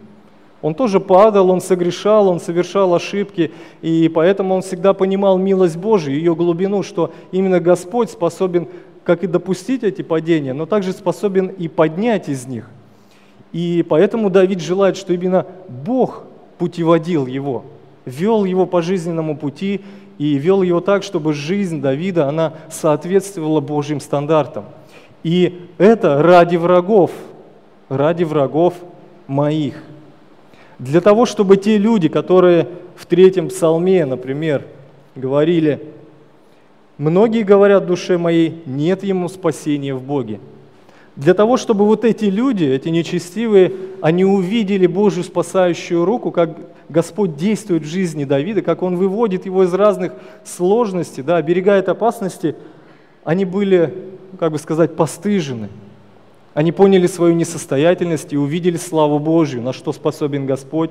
Он 0.62 0.72
тоже 0.72 1.00
падал, 1.00 1.50
он 1.50 1.60
согрешал, 1.60 2.28
он 2.28 2.38
совершал 2.38 2.94
ошибки, 2.94 3.50
и 3.82 4.08
поэтому 4.08 4.54
он 4.54 4.62
всегда 4.62 4.94
понимал 4.94 5.36
милость 5.36 5.76
Божию, 5.76 6.16
ее 6.16 6.36
глубину, 6.36 6.84
что 6.84 7.12
именно 7.32 7.58
Господь 7.58 8.10
способен 8.10 8.68
как 9.02 9.24
и 9.24 9.26
допустить 9.26 9.82
эти 9.82 10.02
падения, 10.02 10.52
но 10.52 10.64
также 10.64 10.92
способен 10.92 11.48
и 11.48 11.66
поднять 11.66 12.28
из 12.28 12.46
них. 12.46 12.70
И 13.56 13.82
поэтому 13.88 14.28
Давид 14.28 14.60
желает, 14.60 14.98
что 14.98 15.14
именно 15.14 15.46
Бог 15.66 16.24
путеводил 16.58 17.26
его, 17.26 17.64
вел 18.04 18.44
его 18.44 18.66
по 18.66 18.82
жизненному 18.82 19.34
пути 19.34 19.80
и 20.18 20.34
вел 20.34 20.60
его 20.60 20.82
так, 20.82 21.02
чтобы 21.02 21.32
жизнь 21.32 21.80
Давида, 21.80 22.28
она 22.28 22.52
соответствовала 22.70 23.60
Божьим 23.60 23.98
стандартам. 23.98 24.66
И 25.22 25.68
это 25.78 26.22
ради 26.22 26.56
врагов, 26.56 27.12
ради 27.88 28.24
врагов 28.24 28.74
моих. 29.26 29.82
Для 30.78 31.00
того, 31.00 31.24
чтобы 31.24 31.56
те 31.56 31.78
люди, 31.78 32.08
которые 32.08 32.68
в 32.94 33.06
третьем 33.06 33.48
псалме, 33.48 34.04
например, 34.04 34.66
говорили, 35.14 35.94
многие 36.98 37.42
говорят 37.42 37.84
в 37.84 37.86
душе 37.86 38.18
моей, 38.18 38.62
нет 38.66 39.02
ему 39.02 39.30
спасения 39.30 39.94
в 39.94 40.02
Боге. 40.02 40.40
Для 41.16 41.32
того, 41.32 41.56
чтобы 41.56 41.86
вот 41.86 42.04
эти 42.04 42.26
люди, 42.26 42.64
эти 42.64 42.90
нечестивые, 42.90 43.72
они 44.02 44.24
увидели 44.26 44.86
Божью 44.86 45.24
спасающую 45.24 46.04
руку, 46.04 46.30
как 46.30 46.58
Господь 46.90 47.36
действует 47.36 47.84
в 47.84 47.86
жизни 47.86 48.24
Давида, 48.24 48.60
как 48.60 48.82
Он 48.82 48.96
выводит 48.96 49.46
его 49.46 49.64
из 49.64 49.72
разных 49.72 50.12
сложностей, 50.44 51.22
да, 51.22 51.38
оберегает 51.38 51.88
опасности, 51.88 52.54
они 53.24 53.46
были, 53.46 53.94
как 54.38 54.52
бы 54.52 54.58
сказать, 54.58 54.94
постыжены. 54.94 55.70
Они 56.52 56.70
поняли 56.70 57.06
свою 57.06 57.34
несостоятельность 57.34 58.32
и 58.32 58.36
увидели 58.36 58.76
славу 58.76 59.18
Божью, 59.18 59.62
на 59.62 59.72
что 59.72 59.92
способен 59.92 60.46
Господь 60.46 60.90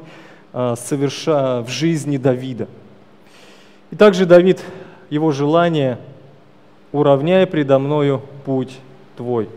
а, 0.53 0.75
соверша 0.75 1.61
в 1.61 1.69
жизни 1.69 2.17
Давида. 2.17 2.67
И 3.91 3.95
также 3.95 4.25
Давид, 4.25 4.61
его 5.09 5.31
желание, 5.31 5.99
уравняй 6.91 7.45
предо 7.47 7.79
мною 7.79 8.21
путь 8.43 8.75
твой. 9.15 9.49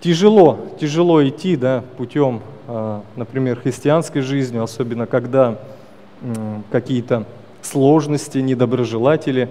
Тяжело, 0.00 0.58
тяжело 0.80 1.26
идти 1.28 1.56
да, 1.56 1.84
путем, 1.98 2.40
а, 2.66 3.02
например, 3.16 3.60
христианской 3.60 4.22
жизни, 4.22 4.56
особенно 4.58 5.06
когда 5.06 5.58
какие-то 6.70 7.26
сложности, 7.62 8.38
недоброжелатели. 8.38 9.50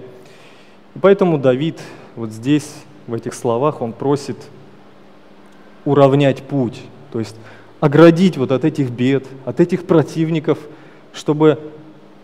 Поэтому 1.00 1.38
Давид 1.38 1.80
вот 2.16 2.30
здесь, 2.30 2.72
в 3.06 3.14
этих 3.14 3.34
словах, 3.34 3.80
он 3.80 3.92
просит 3.92 4.36
уравнять 5.84 6.42
путь, 6.42 6.80
то 7.12 7.18
есть 7.18 7.36
оградить 7.80 8.36
вот 8.36 8.52
от 8.52 8.64
этих 8.64 8.90
бед, 8.90 9.26
от 9.44 9.60
этих 9.60 9.86
противников, 9.86 10.58
чтобы 11.12 11.58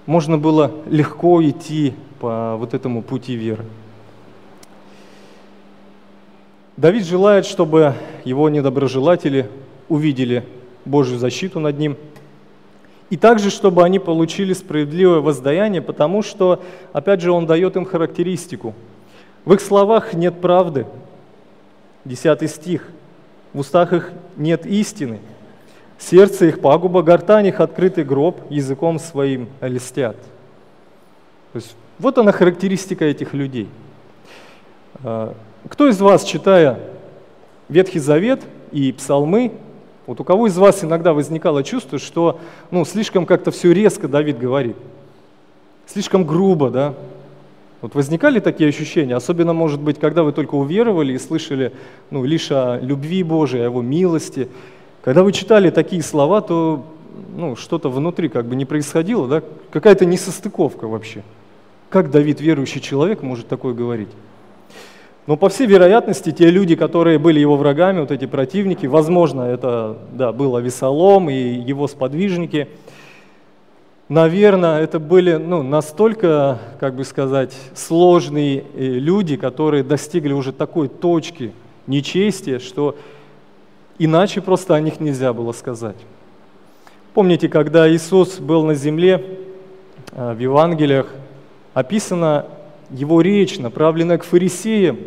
можно 0.05 0.39
было 0.39 0.71
легко 0.87 1.43
идти 1.43 1.95
по 2.21 2.57
вот 2.57 2.75
этому 2.75 3.03
пути 3.03 3.35
веры. 3.35 3.65
Давид 6.77 7.07
желает, 7.07 7.47
чтобы 7.47 7.95
его 8.25 8.49
недоброжелатели 8.49 9.49
увидели 9.89 10.45
Божью 10.85 11.19
защиту 11.19 11.59
над 11.59 11.79
ним, 11.79 11.97
и 13.09 13.17
также, 13.17 13.51
чтобы 13.51 13.85
они 13.85 13.99
получили 13.99 14.53
справедливое 14.53 15.21
воздаяние, 15.21 15.81
потому 15.81 16.23
что, 16.23 16.62
опять 16.93 17.21
же, 17.21 17.31
он 17.31 17.47
дает 17.47 17.77
им 17.77 17.85
характеристику. 17.85 18.75
В 19.45 19.55
их 19.55 19.61
словах 19.61 20.12
нет 20.12 20.41
правды. 20.41 20.87
Десятый 22.05 22.49
стих. 22.49 22.89
В 23.53 23.61
устах 23.61 23.93
их 23.93 24.12
нет 24.37 24.67
истины. 24.67 25.21
Сердце 25.99 26.47
их 26.47 26.61
пагуба, 26.61 27.03
гортань 27.03 27.47
их 27.47 27.61
открытый 27.61 28.05
гроб, 28.05 28.41
языком 28.51 28.99
своим 28.99 29.49
листят. 29.61 30.17
То 31.53 31.57
есть 31.57 31.75
вот 31.99 32.19
она 32.19 32.33
характеристика 32.33 33.05
этих 33.05 33.33
людей. 33.33 33.69
Кто 35.69 35.89
из 35.89 36.01
вас, 36.01 36.23
читая 36.23 36.79
Ветхий 37.69 37.99
Завет 37.99 38.41
и 38.71 38.93
Псалмы, 38.93 39.51
вот 40.07 40.21
у 40.21 40.25
кого 40.25 40.47
из 40.47 40.57
вас 40.57 40.85
иногда 40.85 41.13
возникало 41.13 41.65
чувство, 41.65 41.99
что 41.99 42.39
ну, 42.71 42.85
слишком 42.85 43.27
как-то 43.27 43.51
все 43.51 43.73
резко 43.73 44.07
Давид 44.07 44.39
говорит, 44.39 44.77
слишком 45.87 46.25
грубо, 46.25 46.71
да? 46.71 46.95
Вот 47.81 47.97
возникали 47.97 48.39
такие 48.39 48.69
ощущения, 48.69 49.17
особенно, 49.17 49.53
может 49.55 49.81
быть, 49.81 49.99
когда 49.99 50.23
вы 50.23 50.31
только 50.31 50.55
уверовали 50.55 51.15
и 51.15 51.19
слышали 51.19 51.73
ну, 52.11 52.25
лишь 52.25 52.53
о 52.53 52.79
любви 52.81 53.25
Божией, 53.25 53.63
о 53.63 53.65
Его 53.65 53.83
милости. 53.83 54.49
Когда 55.03 55.25
вы 55.25 55.33
читали 55.33 55.71
такие 55.71 56.03
слова, 56.03 56.43
то 56.43 56.87
ну, 57.35 57.57
что-то 57.57 57.89
внутри 57.91 58.29
как 58.29 58.47
бы 58.47 58.55
не 58.55 58.67
происходило, 58.67 59.27
да? 59.27 59.43
какая-то 59.73 60.05
несостыковка 60.05 60.87
вообще. 60.87 61.25
Как 61.91 62.13
Давид, 62.13 62.41
верующий 62.41 62.81
человек, 62.81 63.23
может 63.23 63.49
такое 63.49 63.75
говорить? 63.75 64.11
Но 65.27 65.37
по 65.37 65.49
всей 65.49 65.67
вероятности, 65.67 66.31
те 66.31 66.51
люди, 66.51 66.77
которые 66.77 67.19
были 67.19 67.41
его 67.41 67.57
врагами, 67.57 68.01
вот 68.01 68.12
эти 68.12 68.27
противники, 68.27 68.87
возможно, 68.87 69.43
это 69.43 69.99
да, 70.12 70.33
был 70.33 70.55
Авесолом 70.55 71.29
и 71.29 71.35
его 71.35 71.89
сподвижники, 71.89 72.69
наверное, 74.09 74.81
это 74.81 75.01
были 75.01 75.35
ну, 75.35 75.65
настолько, 75.65 76.61
как 76.79 76.95
бы 76.95 77.05
сказать, 77.05 77.57
сложные 77.75 78.61
э, 78.61 78.85
люди, 78.85 79.37
которые 79.37 79.83
достигли 79.83 80.33
уже 80.33 80.53
такой 80.53 80.89
точки 80.89 81.53
нечестия, 81.89 82.61
что 82.61 82.97
иначе 83.99 84.41
просто 84.41 84.77
о 84.77 84.81
них 84.81 85.01
нельзя 85.01 85.33
было 85.33 85.51
сказать. 85.51 85.97
Помните, 87.15 87.49
когда 87.49 87.91
Иисус 87.91 88.39
был 88.39 88.65
на 88.65 88.77
земле, 88.77 89.25
э, 90.12 90.35
в 90.35 90.39
Евангелиях 90.39 91.12
описано 91.75 92.47
его 92.90 93.20
речь, 93.20 93.59
направленная 93.59 94.18
к 94.18 94.25
фарисеям. 94.25 94.99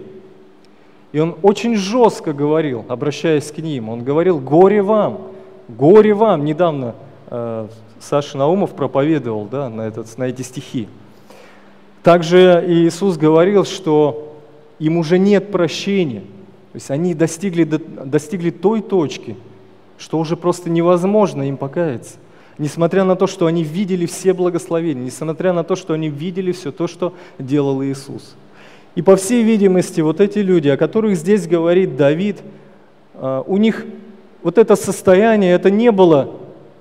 И 1.11 1.19
он 1.19 1.35
очень 1.41 1.75
жестко 1.75 2.33
говорил, 2.33 2.85
обращаясь 2.87 3.51
к 3.51 3.57
ним. 3.57 3.89
Он 3.89 4.03
говорил, 4.03 4.39
горе 4.39 4.81
вам, 4.81 5.21
горе 5.67 6.13
вам. 6.13 6.45
Недавно 6.45 6.95
э, 7.27 7.67
Саша 7.99 8.37
Наумов 8.37 8.71
проповедовал 8.71 9.45
да, 9.45 9.69
на, 9.69 9.81
этот, 9.81 10.15
на 10.17 10.25
эти 10.25 10.43
стихи. 10.43 10.87
Также 12.03 12.63
Иисус 12.67 13.17
говорил, 13.17 13.65
что 13.65 14.35
им 14.77 14.97
уже 14.97 15.17
нет 15.17 15.51
прощения. 15.51 16.21
То 16.71 16.75
есть 16.75 16.91
они 16.91 17.15
достигли, 17.15 17.63
достигли 17.63 18.51
той 18.51 18.81
точки, 18.81 19.35
что 19.97 20.19
уже 20.19 20.37
просто 20.37 20.69
невозможно 20.69 21.47
им 21.47 21.57
покаяться 21.57 22.17
несмотря 22.60 23.04
на 23.04 23.15
то, 23.15 23.26
что 23.26 23.48
они 23.48 23.63
видели 23.63 24.06
все 24.06 24.34
благословения, 24.34 25.04
несмотря 25.04 25.54
на 25.54 25.63
то, 25.63 25.76
что 25.76 25.93
они 25.93 26.10
видели 26.10 26.52
все 26.52 26.72
то, 26.72 26.88
что 26.88 27.13
делал 27.39 27.82
Иисус. 27.84 28.36
И 28.95 29.02
по 29.02 29.15
всей 29.15 29.43
видимости, 29.43 30.02
вот 30.02 30.19
эти 30.19 30.39
люди, 30.39 30.67
о 30.67 30.78
которых 30.78 31.15
здесь 31.15 31.48
говорит 31.48 31.95
Давид, 31.95 32.38
а, 33.15 33.43
у 33.48 33.58
них 33.58 33.86
вот 34.43 34.58
это 34.58 34.76
состояние, 34.76 35.54
это 35.54 35.72
не 35.72 35.91
было, 35.91 36.32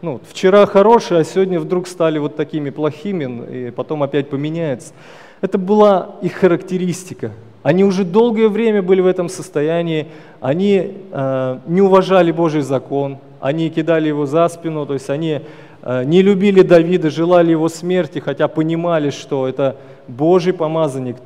ну, 0.03 0.21
вчера 0.29 0.67
хорошие, 0.67 1.21
а 1.21 1.25
сегодня 1.25 1.61
вдруг 1.61 1.87
стали 1.87 2.19
вот 2.19 2.37
такими 2.37 2.71
плохими, 2.71 3.69
и 3.69 3.71
потом 3.71 4.03
опять 4.03 4.29
поменяется. 4.29 4.93
Это 5.41 5.59
была 5.59 6.17
их 6.23 6.35
характеристика. 6.35 7.33
Они 7.63 7.85
уже 7.85 8.05
долгое 8.05 8.49
время 8.49 8.83
были 8.83 9.01
в 9.01 9.07
этом 9.07 9.29
состоянии, 9.29 10.07
они 10.41 10.95
э, 11.11 11.59
не 11.67 11.83
уважали 11.83 12.33
Божий 12.33 12.63
закон, 12.63 13.19
они 13.41 13.71
кидали 13.71 14.09
его 14.09 14.27
за 14.27 14.49
спину, 14.49 14.87
то 14.87 14.95
есть 14.95 15.11
они 15.11 15.41
не 15.83 16.23
любили 16.23 16.63
Давида, 16.63 17.11
желали 17.11 17.53
его 17.53 17.69
смерти, 17.69 18.19
хотя 18.19 18.49
понимали, 18.49 19.11
что 19.11 19.47
это 19.47 19.77
Божий 20.09 20.53
помазанник, 20.53 21.17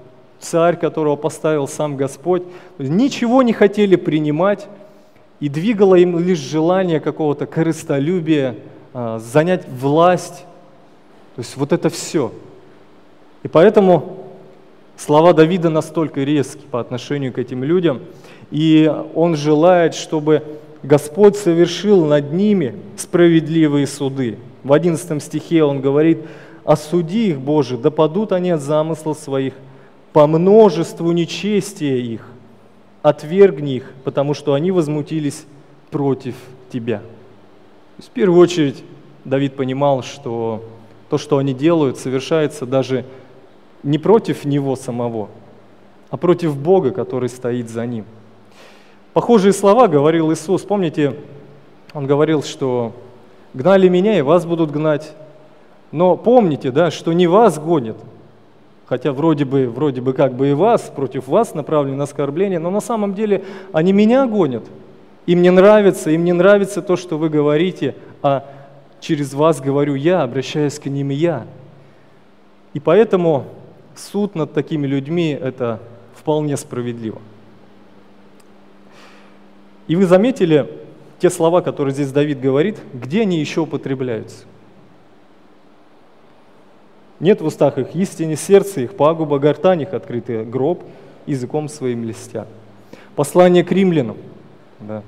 царь, 0.42 0.76
которого 0.76 1.16
поставил 1.16 1.68
сам 1.68 1.96
Господь. 1.96 2.42
Ничего 2.78 3.42
не 3.42 3.52
хотели 3.52 3.96
принимать, 3.96 4.68
и 5.40 5.48
двигало 5.48 5.94
им 5.96 6.18
лишь 6.18 6.38
желание 6.38 7.00
какого-то 7.00 7.46
корыстолюбия, 7.46 8.56
э, 8.94 9.20
занять 9.20 9.66
власть. 9.68 10.44
То 11.34 11.40
есть 11.40 11.56
вот 11.56 11.72
это 11.72 11.88
все. 11.88 12.32
И 13.42 13.48
поэтому 13.48 14.18
слова 14.96 15.32
Давида 15.32 15.70
настолько 15.70 16.22
резки 16.22 16.64
по 16.70 16.78
отношению 16.78 17.32
к 17.32 17.38
этим 17.38 17.64
людям, 17.64 18.02
и 18.50 18.92
он 19.14 19.34
желает, 19.34 19.94
чтобы 19.94 20.44
Господь 20.82 21.36
совершил 21.36 22.04
над 22.04 22.32
ними 22.32 22.74
справедливые 22.96 23.86
суды. 23.86 24.38
В 24.64 24.72
11 24.72 25.22
стихе 25.22 25.62
он 25.62 25.80
говорит, 25.80 26.18
«Осуди 26.64 27.30
их, 27.30 27.40
Боже, 27.40 27.76
да 27.78 27.90
падут 27.90 28.32
они 28.32 28.50
от 28.50 28.60
замыслов 28.60 29.18
своих, 29.18 29.54
по 30.12 30.26
множеству 30.26 31.10
нечестия 31.12 31.96
их, 31.96 32.26
отвергни 33.02 33.76
их, 33.76 33.92
потому 34.04 34.34
что 34.34 34.54
они 34.54 34.70
возмутились 34.70 35.44
против 35.90 36.34
Тебя». 36.72 37.02
В 37.98 38.08
первую 38.10 38.40
очередь 38.40 38.82
Давид 39.24 39.54
понимал, 39.54 40.02
что 40.02 40.64
то, 41.08 41.18
что 41.18 41.38
они 41.38 41.54
делают, 41.54 41.98
совершается 41.98 42.66
даже 42.66 43.04
не 43.82 43.98
против 43.98 44.44
него 44.44 44.74
самого, 44.76 45.28
а 46.10 46.16
против 46.16 46.56
Бога, 46.56 46.90
который 46.90 47.28
стоит 47.28 47.70
за 47.70 47.86
ним. 47.86 48.04
Похожие 49.12 49.52
слова 49.52 49.88
говорил 49.88 50.32
Иисус. 50.32 50.62
Помните, 50.62 51.16
Он 51.92 52.06
говорил, 52.06 52.42
что 52.42 52.92
«гнали 53.52 53.88
меня, 53.88 54.18
и 54.18 54.22
вас 54.22 54.46
будут 54.46 54.70
гнать». 54.70 55.12
Но 55.90 56.16
помните, 56.16 56.70
да, 56.70 56.90
что 56.90 57.12
не 57.12 57.26
вас 57.26 57.58
гонят, 57.58 57.98
хотя 58.86 59.12
вроде 59.12 59.44
бы, 59.44 59.66
вроде 59.66 60.00
бы 60.00 60.14
как 60.14 60.32
бы 60.32 60.48
и 60.48 60.54
вас, 60.54 60.90
против 60.96 61.28
вас 61.28 61.52
направлено 61.52 62.04
оскорбление, 62.04 62.58
но 62.58 62.70
на 62.70 62.80
самом 62.80 63.12
деле 63.12 63.44
они 63.74 63.92
меня 63.92 64.26
гонят. 64.26 64.64
Им 65.26 65.42
не 65.42 65.50
нравится, 65.50 66.10
им 66.10 66.24
не 66.24 66.32
нравится 66.32 66.80
то, 66.80 66.96
что 66.96 67.18
вы 67.18 67.28
говорите, 67.28 67.94
а 68.22 68.46
через 69.00 69.34
вас 69.34 69.60
говорю 69.60 69.94
я, 69.94 70.22
обращаясь 70.22 70.78
к 70.78 70.86
ним 70.86 71.10
я. 71.10 71.46
И 72.72 72.80
поэтому 72.80 73.44
суд 73.94 74.34
над 74.34 74.54
такими 74.54 74.86
людьми– 74.86 75.38
это 75.40 75.80
вполне 76.14 76.56
справедливо. 76.56 77.20
И 79.88 79.96
вы 79.96 80.06
заметили 80.06 80.68
те 81.18 81.30
слова, 81.30 81.60
которые 81.60 81.94
здесь 81.94 82.10
Давид 82.12 82.40
говорит, 82.40 82.78
где 82.92 83.22
они 83.22 83.38
еще 83.38 83.62
употребляются? 83.62 84.44
Нет 87.20 87.40
в 87.40 87.46
устах 87.46 87.78
их 87.78 87.94
истине, 87.94 88.36
сердце 88.36 88.80
их 88.80 88.94
пагуба, 88.94 89.38
гортань 89.38 89.82
их 89.82 89.94
открытый 89.94 90.44
гроб, 90.44 90.82
языком 91.26 91.68
своим 91.68 92.04
листя. 92.04 92.46
Послание 93.14 93.62
к 93.62 93.70
римлянам. 93.70 94.16
Да. 94.80 95.02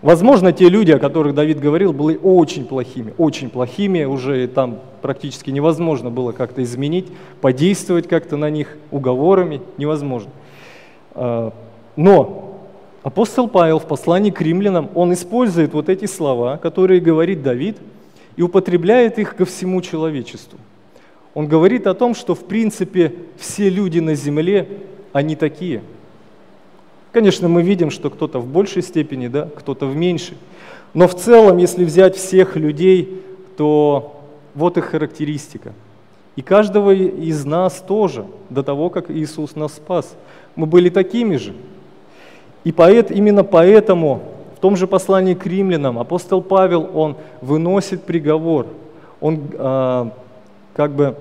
Возможно, 0.00 0.52
те 0.52 0.68
люди, 0.68 0.90
о 0.90 0.98
которых 0.98 1.34
Давид 1.34 1.60
говорил, 1.60 1.92
были 1.92 2.18
очень 2.20 2.64
плохими, 2.64 3.14
очень 3.18 3.50
плохими, 3.50 4.04
уже 4.04 4.48
там 4.48 4.80
практически 5.00 5.50
невозможно 5.50 6.10
было 6.10 6.32
как-то 6.32 6.62
изменить, 6.62 7.06
подействовать 7.40 8.08
как-то 8.08 8.36
на 8.36 8.50
них 8.50 8.76
уговорами, 8.90 9.60
невозможно. 9.76 10.30
А, 11.14 11.52
но 11.94 12.51
апостол 13.02 13.48
Павел 13.48 13.78
в 13.78 13.86
послании 13.86 14.30
к 14.30 14.40
римлянам, 14.40 14.90
он 14.94 15.12
использует 15.12 15.72
вот 15.74 15.88
эти 15.88 16.06
слова, 16.06 16.56
которые 16.56 17.00
говорит 17.00 17.42
Давид, 17.42 17.78
и 18.36 18.42
употребляет 18.42 19.18
их 19.18 19.36
ко 19.36 19.44
всему 19.44 19.82
человечеству. 19.82 20.58
Он 21.34 21.46
говорит 21.46 21.86
о 21.86 21.94
том, 21.94 22.14
что 22.14 22.34
в 22.34 22.44
принципе 22.44 23.14
все 23.36 23.68
люди 23.68 23.98
на 23.98 24.14
земле, 24.14 24.68
они 25.12 25.36
такие– 25.36 25.82
Конечно, 27.12 27.46
мы 27.46 27.62
видим, 27.62 27.90
что 27.90 28.08
кто-то 28.08 28.38
в 28.38 28.46
большей 28.46 28.82
степени, 28.82 29.28
да, 29.28 29.46
кто-то 29.54 29.86
в 29.86 29.94
меньшей. 29.94 30.38
Но 30.94 31.06
в 31.06 31.14
целом, 31.14 31.58
если 31.58 31.84
взять 31.84 32.16
всех 32.16 32.56
людей, 32.56 33.22
то 33.58 34.22
вот 34.54 34.78
их 34.78 34.86
характеристика. 34.86 35.74
И 36.36 36.42
каждого 36.42 36.94
из 36.94 37.44
нас 37.44 37.84
тоже, 37.86 38.24
до 38.48 38.62
того, 38.62 38.88
как 38.88 39.10
Иисус 39.10 39.56
нас 39.56 39.74
спас. 39.74 40.16
Мы 40.56 40.64
были 40.64 40.88
такими 40.88 41.36
же. 41.36 41.52
И 42.64 42.72
поэт, 42.72 43.10
именно 43.10 43.44
поэтому 43.44 44.22
в 44.56 44.60
том 44.60 44.76
же 44.76 44.86
послании 44.86 45.34
к 45.34 45.46
римлянам 45.46 45.98
апостол 45.98 46.42
Павел, 46.42 46.88
он 46.94 47.16
выносит 47.40 48.04
приговор. 48.04 48.66
Он 49.20 49.40
э, 49.52 50.10
как 50.74 50.92
бы 50.92 51.16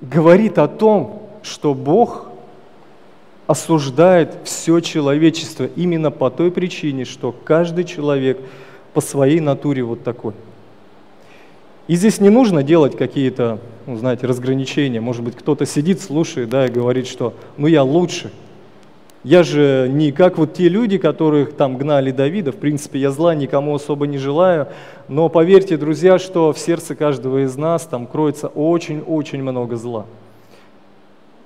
говорит 0.00 0.58
о 0.58 0.68
том, 0.68 1.22
что 1.42 1.74
Бог 1.74 2.28
осуждает 3.46 4.36
все 4.44 4.80
человечество 4.80 5.64
именно 5.74 6.10
по 6.10 6.30
той 6.30 6.50
причине, 6.50 7.04
что 7.04 7.34
каждый 7.44 7.84
человек 7.84 8.38
по 8.92 9.00
своей 9.00 9.40
натуре 9.40 9.82
вот 9.82 10.04
такой. 10.04 10.34
И 11.88 11.96
здесь 11.96 12.20
не 12.20 12.28
нужно 12.28 12.62
делать 12.62 12.96
какие-то, 12.96 13.58
ну, 13.86 13.96
знаете, 13.96 14.26
разграничения. 14.26 15.00
Может 15.00 15.24
быть, 15.24 15.34
кто-то 15.34 15.64
сидит, 15.64 16.02
слушает, 16.02 16.50
да, 16.50 16.66
и 16.66 16.70
говорит, 16.70 17.06
что 17.06 17.32
ну 17.56 17.66
я 17.66 17.82
лучше. 17.82 18.30
Я 19.24 19.42
же 19.42 19.88
не 19.90 20.12
как 20.12 20.38
вот 20.38 20.54
те 20.54 20.68
люди, 20.68 20.96
которых 20.96 21.56
там 21.56 21.76
гнали 21.76 22.12
Давида. 22.12 22.52
В 22.52 22.56
принципе, 22.56 23.00
я 23.00 23.10
зла 23.10 23.34
никому 23.34 23.74
особо 23.74 24.06
не 24.06 24.16
желаю. 24.16 24.68
Но 25.08 25.28
поверьте, 25.28 25.76
друзья, 25.76 26.18
что 26.18 26.52
в 26.52 26.58
сердце 26.58 26.94
каждого 26.94 27.44
из 27.44 27.56
нас 27.56 27.84
там 27.84 28.06
кроется 28.06 28.46
очень-очень 28.46 29.42
много 29.42 29.76
зла. 29.76 30.06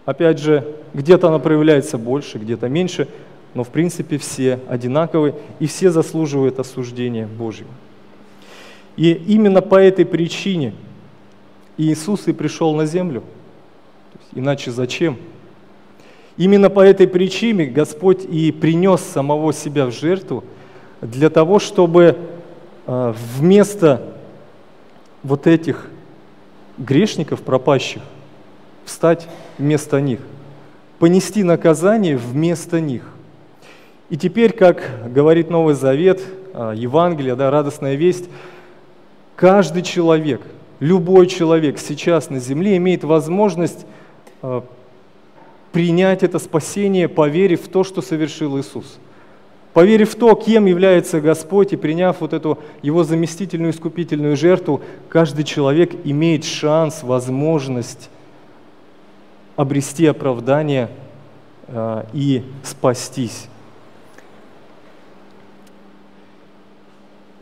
Опять 0.04 0.38
же, 0.38 0.66
где-то 0.92 1.28
она 1.28 1.38
проявляется 1.38 1.96
больше, 1.96 2.38
где-то 2.38 2.68
меньше, 2.68 3.08
но 3.54 3.64
в 3.64 3.68
принципе 3.68 4.18
все 4.18 4.58
одинаковы 4.68 5.35
и 5.58 5.66
все 5.66 5.90
заслуживают 5.90 6.58
осуждения 6.58 7.26
Божьего. 7.26 7.70
И 8.96 9.12
именно 9.12 9.62
по 9.62 9.76
этой 9.76 10.04
причине 10.04 10.74
Иисус 11.78 12.28
и 12.28 12.32
пришел 12.32 12.74
на 12.74 12.85
землю. 12.85 13.22
Иначе 14.35 14.70
зачем? 14.70 15.16
Именно 16.37 16.71
по 16.71 16.81
этой 16.81 17.07
причине 17.07 17.66
Господь 17.66 18.25
и 18.25 18.53
принес 18.53 19.01
самого 19.01 19.53
себя 19.53 19.87
в 19.87 19.92
жертву 19.92 20.45
для 21.01 21.29
того, 21.29 21.59
чтобы 21.59 22.16
а, 22.87 23.14
вместо 23.37 24.03
вот 25.23 25.47
этих 25.47 25.88
грешников 26.79 27.42
пропащих 27.42 28.03
встать 28.85 29.29
вместо 29.59 30.01
них, 30.01 30.21
понести 30.99 31.42
наказание 31.42 32.16
вместо 32.16 32.81
них. 32.81 33.03
И 34.11 34.16
теперь, 34.16 34.53
как 34.53 35.12
говорит 35.12 35.51
Новый 35.51 35.75
Завет, 35.75 36.23
а, 36.55 36.73
Евангелие, 36.73 37.37
да, 37.37 37.51
радостная 37.51 37.95
весть, 37.95 38.29
каждый 39.37 39.83
человек, 39.83 40.40
любой 40.81 41.27
человек 41.27 41.79
сейчас 41.79 42.31
на 42.31 42.38
земле 42.40 42.77
имеет 42.77 43.05
возможность 43.05 43.87
а, 44.42 44.64
принять 45.72 46.22
это 46.22 46.38
спасение, 46.38 47.08
поверив 47.08 47.62
в 47.62 47.68
то, 47.68 47.82
что 47.82 48.02
совершил 48.02 48.58
Иисус. 48.58 48.98
Поверив 49.72 50.12
в 50.12 50.18
то, 50.18 50.35
кем 50.35 50.66
является 50.66 51.20
Господь, 51.20 51.72
и 51.72 51.76
приняв 51.76 52.20
вот 52.20 52.35
эту 52.35 52.58
Его 52.82 53.04
заместительную 53.04 53.72
искупительную 53.72 54.37
жертву, 54.37 54.82
каждый 55.08 55.44
человек 55.44 55.92
имеет 56.04 56.44
шанс, 56.44 57.02
возможность 57.02 58.11
обрести 59.56 60.06
оправдание 60.06 60.90
э, 61.68 62.04
и 62.12 62.42
спастись. 62.62 63.48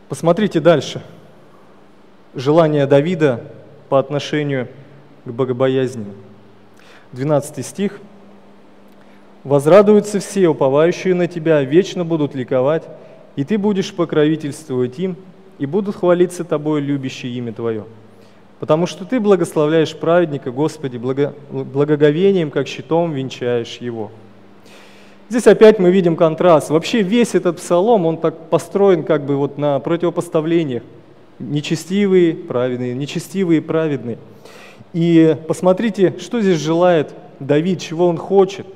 Посмотрите 0.07 0.59
дальше. 0.59 1.01
Желание 2.33 2.85
Давида 2.85 3.43
по 3.89 3.99
отношению 3.99 4.69
к 5.25 5.29
богобоязни. 5.29 6.05
12 7.11 7.65
стих. 7.65 7.99
«Возрадуются 9.43 10.19
все, 10.19 10.47
уповающие 10.47 11.13
на 11.15 11.27
Тебя, 11.27 11.61
вечно 11.63 12.05
будут 12.05 12.35
ликовать, 12.35 12.83
и 13.35 13.43
Ты 13.43 13.57
будешь 13.57 13.93
покровительствовать 13.93 14.99
им, 14.99 15.15
и 15.59 15.65
будут 15.65 15.95
хвалиться 15.95 16.43
Тобой, 16.43 16.81
любящие 16.81 17.33
имя 17.33 17.53
Твое» 17.53 17.85
потому 18.61 18.85
что 18.85 19.05
Ты 19.05 19.19
благословляешь 19.19 19.95
праведника, 19.95 20.51
Господи, 20.51 20.97
благо, 20.97 21.33
благоговением, 21.49 22.51
как 22.51 22.67
щитом 22.67 23.11
венчаешь 23.11 23.77
его. 23.77 24.11
Здесь 25.29 25.47
опять 25.47 25.79
мы 25.79 25.89
видим 25.89 26.15
контраст. 26.15 26.69
Вообще 26.69 27.01
весь 27.01 27.33
этот 27.33 27.57
псалом, 27.57 28.05
он 28.05 28.17
так 28.17 28.51
построен 28.51 29.03
как 29.03 29.25
бы 29.25 29.35
вот 29.35 29.57
на 29.57 29.79
противопоставлениях. 29.79 30.83
Нечестивые, 31.39 32.35
праведные, 32.35 32.93
нечестивые, 32.93 33.63
праведные. 33.63 34.19
И 34.93 35.35
посмотрите, 35.47 36.13
что 36.19 36.39
здесь 36.39 36.59
желает 36.59 37.15
Давид, 37.39 37.81
чего 37.81 38.07
он 38.07 38.17
хочет. 38.17 38.67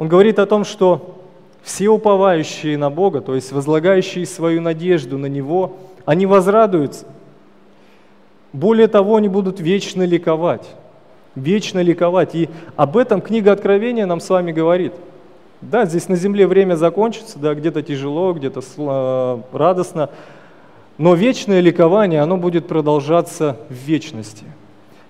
Он 0.00 0.08
говорит 0.08 0.40
о 0.40 0.46
том, 0.46 0.64
что 0.64 1.20
все 1.62 1.88
уповающие 1.90 2.76
на 2.76 2.90
Бога, 2.90 3.20
то 3.20 3.36
есть 3.36 3.52
возлагающие 3.52 4.26
свою 4.26 4.60
надежду 4.60 5.16
на 5.16 5.26
Него, 5.26 5.76
они 6.04 6.26
возрадуются– 6.26 7.06
более 8.52 8.88
того, 8.88 9.16
они 9.16 9.28
будут 9.28 9.60
вечно 9.60 10.02
ликовать. 10.02 10.68
Вечно 11.34 11.80
ликовать. 11.80 12.34
И 12.34 12.48
об 12.76 12.96
этом 12.96 13.20
книга 13.20 13.52
Откровения 13.52 14.06
нам 14.06 14.20
с 14.20 14.28
вами 14.28 14.52
говорит. 14.52 14.92
Да, 15.60 15.84
здесь 15.84 16.08
на 16.08 16.16
земле 16.16 16.46
время 16.46 16.74
закончится, 16.74 17.38
да, 17.38 17.54
где-то 17.54 17.82
тяжело, 17.82 18.32
где-то 18.32 18.60
э, 18.60 19.38
радостно, 19.52 20.08
но 20.96 21.14
вечное 21.14 21.60
ликование, 21.60 22.22
оно 22.22 22.38
будет 22.38 22.66
продолжаться 22.66 23.58
в 23.68 23.74
вечности. 23.74 24.44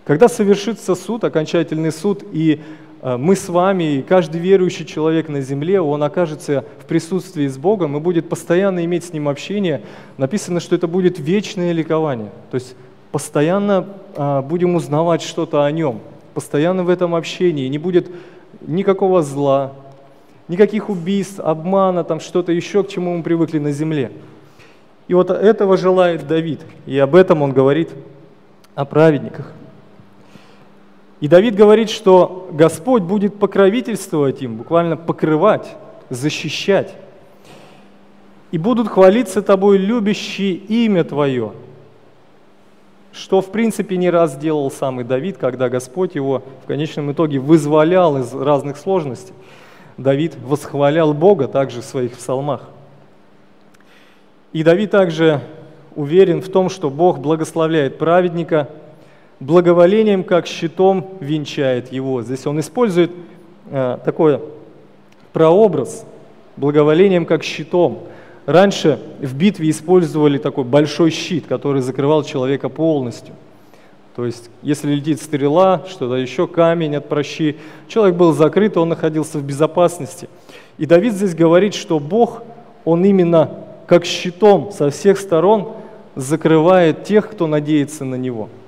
Когда 0.04 0.28
совершится 0.28 0.96
суд, 0.96 1.22
окончательный 1.22 1.92
суд, 1.92 2.24
и 2.32 2.60
мы 3.02 3.34
с 3.34 3.48
вами 3.48 3.94
и 3.94 4.02
каждый 4.02 4.40
верующий 4.40 4.84
человек 4.84 5.28
на 5.28 5.40
земле, 5.40 5.80
он 5.80 6.02
окажется 6.02 6.64
в 6.80 6.84
присутствии 6.84 7.46
с 7.46 7.56
Богом 7.56 7.96
и 7.96 8.00
будет 8.00 8.28
постоянно 8.28 8.84
иметь 8.84 9.04
с 9.04 9.12
Ним 9.12 9.28
общение. 9.28 9.82
Написано, 10.18 10.60
что 10.60 10.74
это 10.74 10.86
будет 10.86 11.18
вечное 11.18 11.72
ликование. 11.72 12.30
То 12.50 12.56
есть 12.56 12.76
постоянно 13.10 13.86
а, 14.16 14.42
будем 14.42 14.74
узнавать 14.74 15.22
что-то 15.22 15.64
о 15.64 15.70
Нем, 15.70 16.00
постоянно 16.34 16.84
в 16.84 16.90
этом 16.90 17.14
общении. 17.14 17.68
Не 17.68 17.78
будет 17.78 18.10
никакого 18.60 19.22
зла, 19.22 19.72
никаких 20.48 20.90
убийств, 20.90 21.40
обмана, 21.40 22.04
там 22.04 22.20
что-то 22.20 22.52
еще, 22.52 22.82
к 22.82 22.88
чему 22.88 23.16
мы 23.16 23.22
привыкли 23.22 23.58
на 23.58 23.72
земле. 23.72 24.12
И 25.08 25.14
вот 25.14 25.30
этого 25.30 25.76
желает 25.76 26.26
Давид, 26.26 26.60
и 26.86 26.98
об 26.98 27.14
этом 27.14 27.42
он 27.42 27.52
говорит 27.52 27.90
о 28.74 28.84
праведниках. 28.84 29.52
И 31.20 31.28
Давид 31.28 31.54
говорит, 31.54 31.90
что 31.90 32.48
Господь 32.50 33.02
будет 33.02 33.38
покровительствовать 33.38 34.40
им, 34.40 34.56
буквально 34.56 34.96
покрывать, 34.96 35.76
защищать. 36.08 36.94
И 38.52 38.58
будут 38.58 38.88
хвалиться 38.88 39.42
тобой 39.42 39.76
любящие 39.76 40.54
имя 40.54 41.04
Твое, 41.04 41.52
что 43.12 43.42
в 43.42 43.52
принципе 43.52 43.96
не 43.98 44.08
раз 44.08 44.36
делал 44.36 44.70
самый 44.70 45.04
Давид, 45.04 45.36
когда 45.36 45.68
Господь 45.68 46.14
его 46.14 46.42
в 46.64 46.66
конечном 46.66 47.12
итоге 47.12 47.38
вызволял 47.38 48.16
из 48.18 48.34
разных 48.34 48.78
сложностей. 48.78 49.34
Давид 49.98 50.34
восхвалял 50.42 51.12
Бога 51.12 51.48
также 51.48 51.82
в 51.82 51.84
своих 51.84 52.12
псалмах. 52.12 52.62
И 54.54 54.62
Давид 54.62 54.90
также 54.90 55.42
уверен 55.94 56.40
в 56.40 56.48
том, 56.48 56.70
что 56.70 56.88
Бог 56.88 57.18
благословляет 57.18 57.98
праведника– 57.98 58.70
благоволением, 59.40 60.22
как 60.22 60.46
щитом 60.46 61.08
венчает 61.20 61.90
его. 61.92 62.22
Здесь 62.22 62.46
он 62.46 62.60
использует 62.60 63.10
э, 63.70 63.98
такой 64.04 64.40
прообраз, 65.32 66.06
благоволением, 66.56 67.24
как 67.24 67.42
щитом. 67.42 68.00
Раньше 68.46 69.00
в 69.20 69.34
битве 69.34 69.70
использовали 69.70 70.38
такой 70.38 70.64
большой 70.64 71.10
щит, 71.10 71.46
который 71.46 71.80
закрывал 71.80 72.22
человека 72.22 72.68
полностью. 72.68 73.34
То 74.16 74.26
есть, 74.26 74.50
если 74.60 74.92
летит 74.92 75.22
стрела, 75.22 75.84
что-то 75.88 76.16
еще, 76.16 76.46
камень 76.46 76.96
от 76.96 77.08
прощи, 77.08 77.56
человек 77.88 78.16
был 78.16 78.32
закрыт, 78.32 78.76
он 78.76 78.90
находился 78.90 79.38
в 79.38 79.44
безопасности. 79.44 80.28
И 80.78 80.84
Давид 80.84 81.14
здесь 81.14 81.34
говорит, 81.34 81.74
что 81.74 81.98
Бог, 81.98 82.42
Он 82.84 83.04
именно 83.04 83.50
как 83.86 84.04
щитом 84.04 84.72
со 84.72 84.90
всех 84.90 85.18
сторон 85.18 85.72
закрывает 86.16 87.04
тех, 87.04 87.30
кто 87.30 87.46
надеется 87.46 88.04
на 88.04 88.16
Него– 88.16 88.48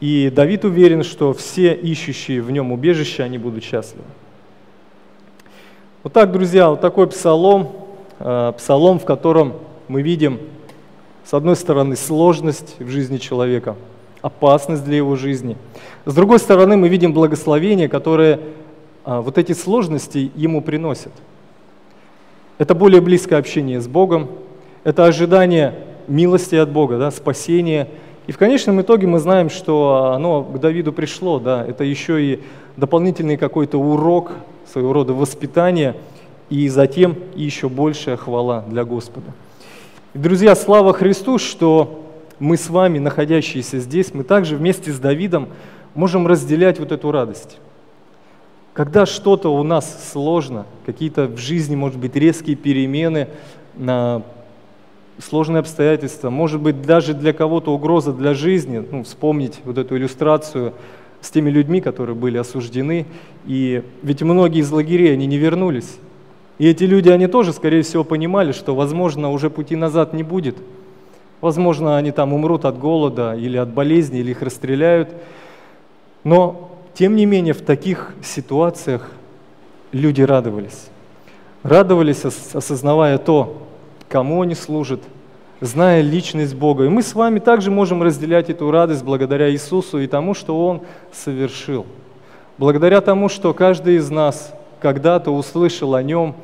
и 0.00 0.32
Давид 0.34 0.64
уверен, 0.64 1.04
что 1.04 1.34
все 1.34 1.74
ищущие 1.74 2.40
в 2.40 2.50
нем 2.50 2.72
убежище, 2.72 3.22
они 3.22 3.36
будут 3.36 3.62
счастливы. 3.62 4.04
Вот 6.02 6.14
так, 6.14 6.32
друзья, 6.32 6.70
вот 6.70 6.80
такой 6.80 7.06
псалом, 7.06 7.72
э, 8.18 8.52
псалом, 8.56 8.98
в 8.98 9.04
котором 9.04 9.54
мы 9.88 10.00
видим, 10.00 10.40
с 11.24 11.34
одной 11.34 11.54
стороны, 11.54 11.96
сложность 11.96 12.76
в 12.78 12.88
жизни 12.88 13.18
человека, 13.18 13.76
опасность 14.22 14.84
для 14.84 14.96
его 14.96 15.16
жизни. 15.16 15.58
С 16.06 16.14
другой 16.14 16.38
стороны, 16.38 16.78
мы 16.78 16.88
видим 16.88 17.12
благословение, 17.12 17.90
которое 17.90 18.40
э, 19.04 19.20
вот 19.20 19.36
эти 19.36 19.52
сложности 19.52 20.32
ему 20.34 20.62
приносят. 20.62 21.12
Это 22.56 22.74
более 22.74 23.02
близкое 23.02 23.36
общение 23.36 23.82
с 23.82 23.86
Богом, 23.86 24.30
это 24.82 25.04
ожидание 25.04 25.74
милости 26.08 26.54
от 26.54 26.70
Бога, 26.70 26.96
да, 26.96 27.10
спасения– 27.10 27.88
и 28.26 28.32
в 28.32 28.38
конечном 28.38 28.80
итоге 28.80 29.06
мы 29.06 29.18
знаем, 29.18 29.50
что 29.50 30.12
оно 30.14 30.42
к 30.42 30.58
Давиду 30.60 30.92
пришло, 30.92 31.38
да, 31.38 31.64
это 31.66 31.84
еще 31.84 32.22
и 32.22 32.40
дополнительный 32.76 33.36
какой-то 33.36 33.78
урок, 33.78 34.32
своего 34.70 34.92
рода 34.92 35.12
воспитание, 35.12 35.96
и 36.48 36.68
затем 36.68 37.16
еще 37.34 37.68
большая 37.68 38.16
хвала 38.16 38.64
для 38.68 38.84
Господа. 38.84 39.32
И, 40.14 40.18
друзья, 40.18 40.54
слава 40.54 40.92
Христу, 40.92 41.38
что 41.38 42.04
мы 42.38 42.56
с 42.56 42.70
вами, 42.70 42.98
находящиеся 42.98 43.78
здесь, 43.78 44.14
мы 44.14 44.24
также 44.24 44.56
вместе 44.56 44.92
с 44.92 44.98
Давидом 44.98 45.48
можем 45.94 46.26
разделять 46.26 46.78
вот 46.78 46.92
эту 46.92 47.10
радость. 47.12 47.58
Когда 48.72 49.06
что-то 49.06 49.52
у 49.52 49.62
нас 49.62 50.10
сложно, 50.12 50.66
какие-то 50.86 51.26
в 51.26 51.36
жизни, 51.36 51.76
может 51.76 51.98
быть, 51.98 52.16
резкие 52.16 52.56
перемены, 52.56 53.28
сложные 55.20 55.60
обстоятельства, 55.60 56.30
может 56.30 56.60
быть, 56.60 56.82
даже 56.82 57.14
для 57.14 57.32
кого-то 57.32 57.72
угроза 57.72 58.12
для 58.12 58.34
жизни, 58.34 58.84
ну, 58.90 59.04
вспомнить 59.04 59.60
вот 59.64 59.78
эту 59.78 59.96
иллюстрацию 59.96 60.72
с 61.20 61.30
теми 61.30 61.50
людьми, 61.50 61.80
которые 61.80 62.16
были 62.16 62.38
осуждены, 62.38 63.06
и 63.46 63.82
ведь 64.02 64.22
многие 64.22 64.60
из 64.60 64.70
лагерей, 64.70 65.12
они 65.12 65.26
не 65.26 65.36
вернулись. 65.36 65.98
И 66.58 66.66
эти 66.66 66.84
люди, 66.84 67.08
они 67.08 67.26
тоже, 67.26 67.52
скорее 67.52 67.82
всего, 67.82 68.04
понимали, 68.04 68.52
что, 68.52 68.74
возможно, 68.74 69.30
уже 69.30 69.48
пути 69.48 69.76
назад 69.76 70.12
не 70.12 70.22
будет. 70.22 70.56
Возможно, 71.40 71.96
они 71.96 72.10
там 72.10 72.34
умрут 72.34 72.66
от 72.66 72.78
голода 72.78 73.34
или 73.34 73.56
от 73.56 73.70
болезни, 73.70 74.20
или 74.20 74.32
их 74.32 74.42
расстреляют. 74.42 75.08
Но, 76.22 76.70
тем 76.92 77.16
не 77.16 77.24
менее, 77.24 77.54
в 77.54 77.62
таких 77.62 78.14
ситуациях 78.22 79.10
люди 79.92 80.20
радовались. 80.20 80.88
Радовались, 81.62 82.24
осознавая 82.26 83.16
то, 83.16 83.66
кому 84.10 84.42
они 84.42 84.54
служат, 84.54 85.00
зная 85.60 86.02
личность 86.02 86.54
Бога. 86.54 86.84
И 86.84 86.88
мы 86.88 87.02
с 87.02 87.14
вами 87.14 87.38
также 87.38 87.70
можем 87.70 88.02
разделять 88.02 88.50
эту 88.50 88.70
радость 88.70 89.04
благодаря 89.04 89.50
Иисусу 89.50 90.00
и 90.00 90.06
тому, 90.06 90.34
что 90.34 90.66
Он 90.66 90.82
совершил. 91.12 91.86
Благодаря 92.58 93.00
тому, 93.00 93.28
что 93.28 93.54
каждый 93.54 93.96
из 93.96 94.10
нас 94.10 94.52
когда-то 94.80 95.30
услышал 95.30 95.94
о 95.94 96.02
Нем, 96.02 96.34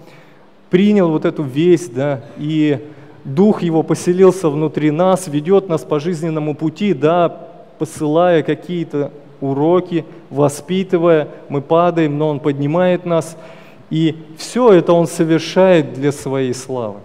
принял 0.70 1.10
вот 1.10 1.24
эту 1.24 1.42
весть, 1.42 1.92
да, 1.92 2.20
и 2.38 2.78
Дух 3.24 3.62
Его 3.62 3.82
поселился 3.82 4.48
внутри 4.48 4.92
нас, 4.92 5.26
ведет 5.26 5.68
нас 5.68 5.82
по 5.82 5.98
жизненному 5.98 6.54
пути, 6.54 6.94
да, 6.94 7.28
посылая 7.78 8.42
какие-то 8.42 9.10
уроки, 9.40 10.04
воспитывая, 10.30 11.28
мы 11.48 11.60
падаем, 11.60 12.16
но 12.16 12.28
Он 12.28 12.38
поднимает 12.38 13.04
нас, 13.04 13.36
и 13.90 14.16
все 14.38 14.72
это 14.72 14.92
Он 14.92 15.08
совершает 15.08 15.94
для 15.94 16.12
Своей 16.12 16.54
славы. 16.54 16.98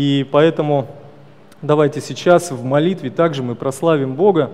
И 0.00 0.26
поэтому 0.32 0.86
давайте 1.60 2.00
сейчас 2.00 2.50
в 2.50 2.64
молитве 2.64 3.10
также 3.10 3.42
мы 3.42 3.54
прославим 3.54 4.14
Бога, 4.14 4.50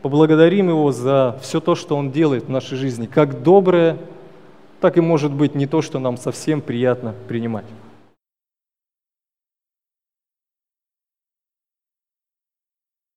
поблагодарим 0.00 0.70
Его 0.70 0.92
за 0.92 1.38
все 1.42 1.60
то, 1.60 1.74
что 1.74 1.94
Он 1.94 2.10
делает 2.10 2.44
в 2.44 2.48
нашей 2.48 2.78
жизни, 2.78 3.04
как 3.04 3.42
доброе, 3.42 3.98
так 4.80 4.96
и 4.96 5.02
может 5.02 5.30
быть 5.30 5.54
не 5.54 5.66
то, 5.66 5.82
что 5.82 5.98
нам 5.98 6.16
совсем 6.16 6.62
приятно 6.62 7.14
принимать. 7.28 7.66